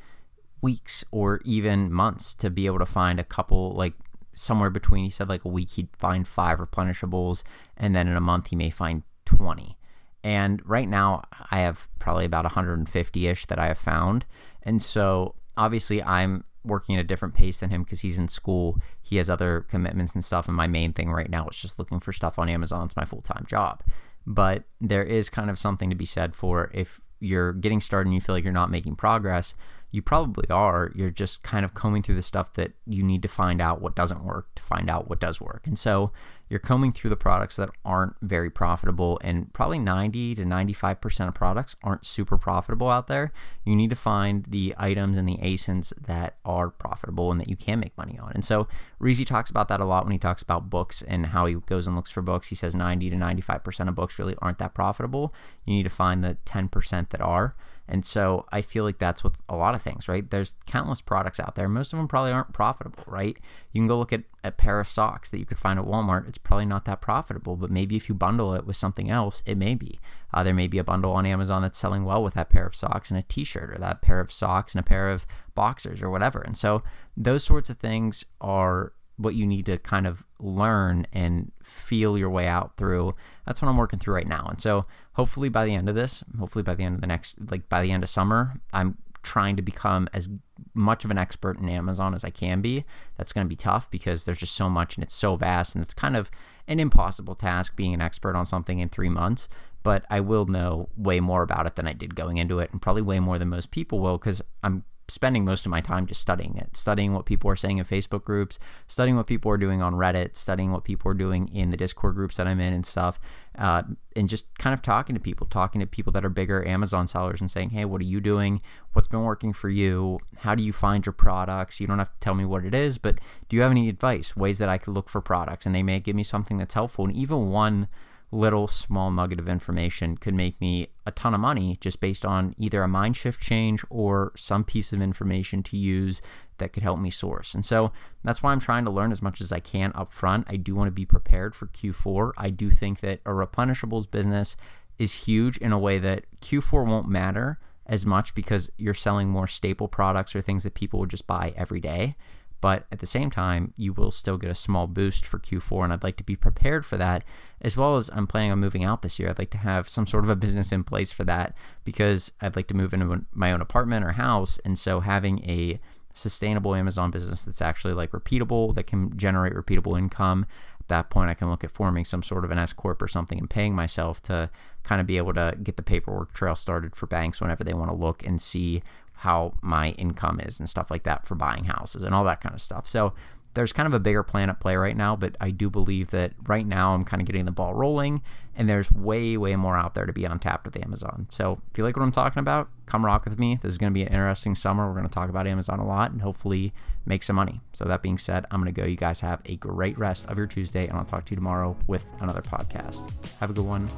weeks 0.61 1.03
or 1.11 1.41
even 1.45 1.91
months 1.91 2.33
to 2.35 2.49
be 2.49 2.65
able 2.65 2.79
to 2.79 2.85
find 2.85 3.19
a 3.19 3.23
couple, 3.23 3.71
like 3.71 3.93
somewhere 4.35 4.69
between, 4.69 5.03
he 5.03 5.09
said 5.09 5.29
like 5.29 5.45
a 5.45 5.49
week 5.49 5.71
he'd 5.71 5.95
find 5.97 6.27
five 6.27 6.59
replenishables, 6.59 7.43
and 7.77 7.95
then 7.95 8.07
in 8.07 8.15
a 8.15 8.21
month 8.21 8.47
he 8.47 8.55
may 8.55 8.69
find 8.69 9.03
20. 9.25 9.77
And 10.23 10.61
right 10.67 10.87
now 10.87 11.23
I 11.51 11.59
have 11.59 11.87
probably 11.99 12.25
about 12.25 12.45
150 12.45 13.27
ish 13.27 13.45
that 13.45 13.59
I 13.59 13.67
have 13.67 13.77
found. 13.77 14.25
And 14.63 14.81
so 14.81 15.35
obviously 15.55 16.03
I'm 16.03 16.43
working 16.63 16.95
at 16.95 17.01
a 17.01 17.07
different 17.07 17.35
pace 17.35 17.59
than 17.59 17.69
him 17.69 17.83
because 17.83 18.01
he's 18.01 18.19
in 18.19 18.27
school. 18.27 18.77
He 19.01 19.17
has 19.17 19.29
other 19.29 19.61
commitments 19.61 20.13
and 20.13 20.23
stuff. 20.23 20.47
And 20.47 20.57
my 20.57 20.67
main 20.67 20.91
thing 20.91 21.11
right 21.11 21.29
now 21.29 21.47
is 21.47 21.61
just 21.61 21.79
looking 21.79 21.99
for 21.99 22.11
stuff 22.11 22.37
on 22.37 22.49
Amazon. 22.49 22.85
It's 22.85 22.95
my 22.95 23.05
full 23.05 23.21
time 23.21 23.45
job. 23.47 23.81
But 24.25 24.63
there 24.81 25.03
is 25.03 25.29
kind 25.29 25.49
of 25.49 25.57
something 25.57 25.89
to 25.89 25.95
be 25.95 26.05
said 26.05 26.35
for 26.35 26.69
if 26.73 27.01
you're 27.19 27.53
getting 27.53 27.81
started 27.81 28.07
and 28.07 28.13
you 28.13 28.21
feel 28.21 28.35
like 28.35 28.43
you're 28.43 28.53
not 28.53 28.69
making 28.69 28.95
progress, 28.95 29.55
you 29.91 30.01
probably 30.01 30.47
are. 30.49 30.91
You're 30.95 31.09
just 31.09 31.43
kind 31.43 31.65
of 31.65 31.73
combing 31.73 32.03
through 32.03 32.15
the 32.15 32.21
stuff 32.21 32.53
that 32.53 32.73
you 32.85 33.03
need 33.03 33.21
to 33.23 33.27
find 33.27 33.61
out 33.61 33.81
what 33.81 33.95
doesn't 33.95 34.23
work 34.23 34.53
to 34.55 34.63
find 34.63 34.89
out 34.89 35.09
what 35.09 35.19
does 35.19 35.41
work. 35.41 35.65
And 35.65 35.77
so 35.77 36.11
you're 36.49 36.59
combing 36.59 36.91
through 36.91 37.09
the 37.09 37.15
products 37.15 37.57
that 37.57 37.69
aren't 37.85 38.15
very 38.21 38.49
profitable, 38.49 39.19
and 39.23 39.53
probably 39.53 39.77
90 39.77 40.35
to 40.35 40.43
95% 40.43 41.27
of 41.27 41.35
products 41.35 41.75
aren't 41.83 42.05
super 42.05 42.37
profitable 42.37 42.89
out 42.89 43.07
there. 43.07 43.31
You 43.63 43.75
need 43.75 43.91
to 43.91 43.95
find 43.95 44.45
the 44.45 44.73
items 44.77 45.17
and 45.17 45.29
the 45.29 45.37
ASINs 45.37 45.93
that 46.01 46.37
are 46.43 46.69
profitable 46.71 47.31
and 47.31 47.39
that 47.39 47.49
you 47.49 47.55
can 47.55 47.79
make 47.79 47.95
money 47.97 48.17
on. 48.17 48.31
And 48.33 48.43
so 48.43 48.67
Reezy 48.99 49.25
talks 49.25 49.51
about 49.51 49.67
that 49.67 49.79
a 49.79 49.85
lot 49.85 50.05
when 50.05 50.11
he 50.11 50.17
talks 50.17 50.41
about 50.41 50.69
books 50.69 51.03
and 51.03 51.27
how 51.27 51.45
he 51.45 51.55
goes 51.55 51.85
and 51.85 51.95
looks 51.95 52.11
for 52.11 52.23
books. 52.23 52.49
He 52.49 52.55
says 52.55 52.75
90 52.75 53.11
to 53.11 53.15
95% 53.15 53.87
of 53.87 53.95
books 53.95 54.17
really 54.17 54.35
aren't 54.39 54.57
that 54.57 54.73
profitable. 54.73 55.33
You 55.65 55.73
need 55.73 55.83
to 55.83 55.89
find 55.89 56.23
the 56.23 56.37
10% 56.45 57.09
that 57.09 57.21
are. 57.21 57.55
And 57.91 58.05
so 58.05 58.45
I 58.51 58.61
feel 58.61 58.83
like 58.83 58.99
that's 58.99 59.23
with 59.23 59.41
a 59.49 59.57
lot 59.57 59.73
of 59.73 59.81
things, 59.81 60.07
right? 60.07 60.29
There's 60.29 60.55
countless 60.67 61.01
products 61.01 61.39
out 61.39 61.55
there. 61.55 61.67
Most 61.67 61.91
of 61.91 61.97
them 61.97 62.07
probably 62.07 62.31
aren't 62.31 62.53
profitable, 62.53 63.03
right? 63.07 63.35
You 63.73 63.81
can 63.81 63.87
go 63.87 63.97
look 63.97 64.13
at 64.13 64.23
a 64.43 64.51
pair 64.51 64.79
of 64.79 64.87
socks 64.87 65.31
that 65.31 65.39
you 65.39 65.45
could 65.45 65.57
find 65.57 65.79
at 65.79 65.85
Walmart. 65.85 66.27
It's 66.27 66.37
probably 66.37 66.67
not 66.67 66.85
that 66.85 67.01
profitable, 67.01 67.55
but 67.55 67.71
maybe 67.71 67.95
if 67.95 68.07
you 68.07 68.13
bundle 68.13 68.53
it 68.53 68.67
with 68.67 68.75
something 68.75 69.09
else, 69.09 69.41
it 69.47 69.57
may 69.57 69.73
be. 69.73 69.99
Uh, 70.31 70.43
there 70.43 70.53
may 70.53 70.67
be 70.67 70.77
a 70.77 70.83
bundle 70.83 71.13
on 71.13 71.25
Amazon 71.25 71.63
that's 71.63 71.79
selling 71.79 72.05
well 72.05 72.21
with 72.21 72.35
that 72.35 72.51
pair 72.51 72.67
of 72.67 72.75
socks 72.75 73.09
and 73.09 73.19
a 73.19 73.23
t 73.23 73.43
shirt, 73.43 73.71
or 73.71 73.79
that 73.79 74.03
pair 74.03 74.19
of 74.19 74.31
socks 74.31 74.75
and 74.75 74.79
a 74.79 74.87
pair 74.87 75.09
of 75.09 75.25
boxers, 75.55 76.03
or 76.03 76.11
whatever. 76.11 76.41
And 76.41 76.55
so 76.55 76.83
those 77.17 77.43
sorts 77.43 77.71
of 77.71 77.77
things 77.77 78.23
are 78.39 78.93
what 79.19 79.35
you 79.35 79.45
need 79.45 79.65
to 79.65 79.77
kind 79.77 80.07
of 80.07 80.25
learn 80.39 81.05
and 81.11 81.51
feel 81.61 82.17
your 82.17 82.29
way 82.29 82.47
out 82.47 82.77
through. 82.77 83.13
That's 83.45 83.61
what 83.61 83.67
I'm 83.67 83.75
working 83.75 83.99
through 83.99 84.15
right 84.15 84.27
now. 84.27 84.45
And 84.49 84.61
so 84.61 84.85
hopefully 85.13 85.49
by 85.49 85.65
the 85.65 85.75
end 85.75 85.89
of 85.89 85.95
this, 85.95 86.23
hopefully 86.39 86.63
by 86.63 86.73
the 86.73 86.83
end 86.83 86.95
of 86.95 87.01
the 87.01 87.07
next, 87.07 87.51
like 87.51 87.67
by 87.67 87.81
the 87.81 87.91
end 87.91 88.01
of 88.01 88.09
summer, 88.09 88.53
I'm 88.71 88.97
trying 89.21 89.57
to 89.57 89.61
become 89.61 90.07
as 90.13 90.29
much 90.73 91.03
of 91.03 91.11
an 91.11 91.17
expert 91.17 91.57
in 91.59 91.67
Amazon 91.67 92.13
as 92.13 92.23
I 92.23 92.29
can 92.29 92.61
be. 92.61 92.85
That's 93.17 93.33
going 93.33 93.45
to 93.45 93.49
be 93.49 93.57
tough 93.57 93.91
because 93.91 94.23
there's 94.23 94.39
just 94.39 94.55
so 94.55 94.69
much 94.69 94.95
and 94.95 95.03
it's 95.03 95.13
so 95.13 95.35
vast 95.35 95.75
and 95.75 95.83
it's 95.83 95.93
kind 95.93 96.15
of 96.15 96.31
an 96.69 96.79
impossible 96.79 97.35
task 97.35 97.75
being 97.75 97.93
an 97.93 98.01
expert 98.01 98.37
on 98.37 98.45
something 98.45 98.79
in 98.79 98.87
three 98.87 99.09
months. 99.09 99.49
But 99.83 100.05
I 100.09 100.21
will 100.21 100.45
know 100.45 100.87
way 100.95 101.19
more 101.19 101.43
about 101.43 101.65
it 101.65 101.75
than 101.75 101.87
I 101.87 101.93
did 101.93 102.15
going 102.15 102.37
into 102.37 102.59
it, 102.59 102.71
and 102.71 102.81
probably 102.81 103.01
way 103.01 103.19
more 103.19 103.37
than 103.37 103.47
most 103.47 103.71
people 103.71 103.99
will 103.99 104.17
because 104.17 104.41
I'm 104.61 104.83
spending 105.09 105.45
most 105.45 105.65
of 105.65 105.69
my 105.69 105.81
time 105.81 106.05
just 106.05 106.21
studying 106.21 106.55
it, 106.57 106.75
studying 106.75 107.13
what 107.13 107.25
people 107.25 107.49
are 107.49 107.55
saying 107.55 107.77
in 107.77 107.85
Facebook 107.85 108.23
groups, 108.23 108.59
studying 108.87 109.17
what 109.17 109.27
people 109.27 109.51
are 109.51 109.57
doing 109.57 109.81
on 109.81 109.93
Reddit, 109.93 110.35
studying 110.35 110.71
what 110.71 110.83
people 110.83 111.11
are 111.11 111.15
doing 111.15 111.47
in 111.49 111.69
the 111.69 111.77
Discord 111.77 112.15
groups 112.15 112.37
that 112.37 112.47
I'm 112.47 112.59
in 112.59 112.73
and 112.73 112.85
stuff, 112.85 113.19
uh, 113.57 113.83
and 114.15 114.29
just 114.29 114.57
kind 114.57 114.73
of 114.73 114.81
talking 114.81 115.15
to 115.15 115.21
people, 115.21 115.47
talking 115.47 115.81
to 115.81 115.87
people 115.87 116.11
that 116.13 116.25
are 116.25 116.29
bigger 116.29 116.65
Amazon 116.67 117.07
sellers 117.07 117.41
and 117.41 117.49
saying, 117.49 117.71
hey, 117.71 117.85
what 117.85 118.01
are 118.01 118.05
you 118.05 118.19
doing? 118.19 118.61
What's 118.93 119.07
been 119.07 119.23
working 119.23 119.53
for 119.53 119.69
you? 119.69 120.19
How 120.39 120.55
do 120.55 120.63
you 120.63 120.73
find 120.73 121.05
your 121.05 121.13
products? 121.13 121.79
You 121.79 121.87
don't 121.87 121.99
have 121.99 122.13
to 122.13 122.19
tell 122.19 122.33
me 122.33 122.45
what 122.45 122.65
it 122.65 122.73
is, 122.73 122.97
but 122.97 123.19
do 123.47 123.55
you 123.55 123.61
have 123.61 123.71
any 123.71 123.89
advice, 123.89 124.35
ways 124.35 124.57
that 124.59 124.69
I 124.69 124.77
could 124.77 124.93
look 124.93 125.09
for 125.09 125.21
products? 125.21 125.65
And 125.65 125.75
they 125.75 125.83
may 125.83 125.99
give 125.99 126.15
me 126.15 126.23
something 126.23 126.57
that's 126.57 126.73
helpful. 126.73 127.05
And 127.05 127.15
even 127.15 127.49
one 127.49 127.87
little 128.31 128.67
small 128.67 129.09
nugget 129.09 129.39
of 129.39 129.49
information 129.49 130.15
could 130.15 130.35
make 130.35 130.59
me 130.61 130.87
a 131.05 131.11
ton 131.11 131.33
of 131.33 131.39
money 131.39 131.77
just 131.81 131.99
based 131.99 132.23
on 132.23 132.53
either 132.57 132.83
a 132.83 132.87
mind 132.87 133.17
shift 133.17 133.41
change 133.41 133.83
or 133.89 134.31
some 134.35 134.63
piece 134.63 134.93
of 134.93 135.01
information 135.01 135.63
to 135.63 135.77
use 135.77 136.21
that 136.59 136.73
could 136.73 136.83
help 136.83 136.99
me 136.99 137.09
source. 137.09 137.55
And 137.55 137.65
so 137.65 137.91
that's 138.23 138.43
why 138.43 138.51
I'm 138.51 138.59
trying 138.59 138.85
to 138.85 138.91
learn 138.91 139.11
as 139.11 139.21
much 139.21 139.41
as 139.41 139.51
I 139.51 139.59
can 139.59 139.91
up 139.95 140.11
front. 140.11 140.45
I 140.49 140.57
do 140.57 140.75
want 140.75 140.87
to 140.87 140.93
be 140.93 141.05
prepared 141.05 141.55
for 141.55 141.67
Q4. 141.67 142.33
I 142.37 142.49
do 142.49 142.69
think 142.69 142.99
that 142.99 143.21
a 143.25 143.29
replenishables 143.29 144.11
business 144.11 144.55
is 144.99 145.25
huge 145.25 145.57
in 145.57 145.71
a 145.71 145.79
way 145.79 145.97
that 145.97 146.25
Q4 146.41 146.85
won't 146.85 147.07
matter 147.07 147.57
as 147.85 148.05
much 148.05 148.35
because 148.35 148.71
you're 148.77 148.93
selling 148.93 149.29
more 149.29 149.47
staple 149.47 149.87
products 149.87 150.35
or 150.35 150.41
things 150.41 150.63
that 150.63 150.75
people 150.75 150.99
would 150.99 151.09
just 151.09 151.25
buy 151.25 151.53
every 151.55 151.79
day. 151.79 152.15
But 152.61 152.85
at 152.91 152.99
the 152.99 153.05
same 153.05 153.29
time, 153.29 153.73
you 153.77 153.93
will 153.93 154.11
still 154.11 154.37
get 154.37 154.49
a 154.49 154.55
small 154.55 154.85
boost 154.87 155.25
for 155.25 155.39
Q4, 155.39 155.85
and 155.85 155.93
I'd 155.93 156.03
like 156.03 156.17
to 156.17 156.23
be 156.23 156.35
prepared 156.35 156.85
for 156.85 156.97
that. 156.97 157.23
As 157.61 157.77
well 157.77 157.95
as 157.95 158.09
I'm 158.13 158.27
planning 158.27 158.51
on 158.51 158.59
moving 158.59 158.83
out 158.83 159.01
this 159.01 159.19
year, 159.19 159.29
I'd 159.29 159.39
like 159.39 159.49
to 159.51 159.57
have 159.59 159.87
some 159.87 160.05
sort 160.05 160.23
of 160.23 160.29
a 160.29 160.35
business 160.35 160.71
in 160.71 160.83
place 160.83 161.11
for 161.11 161.23
that 161.25 161.55
because 161.85 162.33
I'd 162.41 162.55
like 162.55 162.67
to 162.67 162.75
move 162.75 162.93
into 162.93 163.25
my 163.33 163.51
own 163.51 163.61
apartment 163.61 164.05
or 164.05 164.13
house. 164.13 164.59
And 164.59 164.77
so 164.77 164.99
having 164.99 165.39
a 165.49 165.79
sustainable 166.13 166.75
Amazon 166.75 167.11
business 167.11 167.41
that's 167.41 167.61
actually 167.61 167.93
like 167.93 168.11
repeatable, 168.11 168.73
that 168.75 168.87
can 168.87 169.15
generate 169.17 169.53
repeatable 169.53 169.97
income. 169.97 170.45
At 170.81 170.87
that 170.89 171.09
point, 171.09 171.29
I 171.29 171.33
can 171.33 171.49
look 171.49 171.63
at 171.63 171.71
forming 171.71 172.03
some 172.03 172.23
sort 172.23 172.43
of 172.43 172.51
an 172.51 172.57
S 172.57 172.73
corp 172.73 173.01
or 173.01 173.07
something 173.07 173.39
and 173.39 173.49
paying 173.49 173.75
myself 173.75 174.21
to 174.23 174.49
kind 174.83 174.99
of 174.99 175.07
be 175.07 175.17
able 175.17 175.33
to 175.33 175.57
get 175.61 175.77
the 175.77 175.83
paperwork 175.83 176.33
trail 176.33 176.55
started 176.55 176.95
for 176.95 177.07
banks 177.07 177.39
whenever 177.39 177.63
they 177.63 177.73
want 177.73 177.89
to 177.89 177.95
look 177.95 178.25
and 178.25 178.41
see 178.41 178.81
how 179.19 179.53
my 179.61 179.89
income 179.91 180.39
is 180.39 180.59
and 180.59 180.69
stuff 180.69 180.89
like 180.89 181.03
that 181.03 181.27
for 181.27 181.35
buying 181.35 181.65
houses 181.65 182.03
and 182.03 182.15
all 182.15 182.23
that 182.23 182.39
kind 182.39 182.55
of 182.55 182.61
stuff. 182.61 182.87
So 182.87 183.13
there's 183.53 183.73
kind 183.73 183.87
of 183.87 183.93
a 183.93 183.99
bigger 183.99 184.23
plan 184.23 184.49
at 184.49 184.59
play 184.59 184.75
right 184.75 184.95
now, 184.95 185.15
but 185.15 185.35
I 185.41 185.51
do 185.51 185.69
believe 185.69 186.11
that 186.11 186.33
right 186.47 186.65
now 186.65 186.93
I'm 186.93 187.03
kind 187.03 187.19
of 187.21 187.25
getting 187.25 187.45
the 187.45 187.51
ball 187.51 187.73
rolling, 187.73 188.21
and 188.55 188.69
there's 188.69 188.91
way, 188.91 189.35
way 189.37 189.55
more 189.55 189.75
out 189.75 189.95
there 189.95 190.05
to 190.05 190.13
be 190.13 190.23
untapped 190.23 190.65
with 190.65 190.81
Amazon. 190.81 191.25
So 191.29 191.59
if 191.71 191.77
you 191.77 191.83
like 191.83 191.97
what 191.97 192.03
I'm 192.03 192.11
talking 192.11 192.39
about, 192.39 192.69
come 192.85 193.03
rock 193.03 193.25
with 193.25 193.39
me. 193.39 193.55
This 193.55 193.73
is 193.73 193.77
going 193.77 193.91
to 193.91 193.93
be 193.93 194.03
an 194.03 194.09
interesting 194.09 194.55
summer. 194.55 194.87
We're 194.87 194.93
going 194.93 195.07
to 195.07 195.13
talk 195.13 195.29
about 195.29 195.47
Amazon 195.47 195.79
a 195.79 195.85
lot 195.85 196.11
and 196.11 196.21
hopefully 196.21 196.73
make 197.05 197.23
some 197.23 197.35
money. 197.35 197.59
So 197.73 197.85
that 197.85 198.03
being 198.03 198.19
said, 198.19 198.45
I'm 198.51 198.61
going 198.61 198.73
to 198.73 198.81
go. 198.81 198.87
You 198.87 198.95
guys 198.95 199.21
have 199.21 199.41
a 199.45 199.55
great 199.55 199.97
rest 199.97 200.27
of 200.27 200.37
your 200.37 200.47
Tuesday, 200.47 200.87
and 200.87 200.97
I'll 200.97 201.05
talk 201.05 201.25
to 201.25 201.31
you 201.31 201.35
tomorrow 201.35 201.75
with 201.87 202.05
another 202.21 202.41
podcast. 202.41 203.11
Have 203.39 203.49
a 203.49 203.53
good 203.53 203.65
one. 203.65 203.89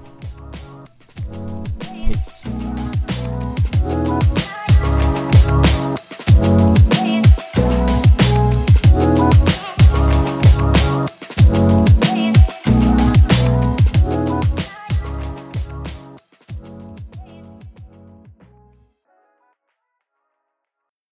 Peace. 1.79 2.43
Thank 6.41 6.70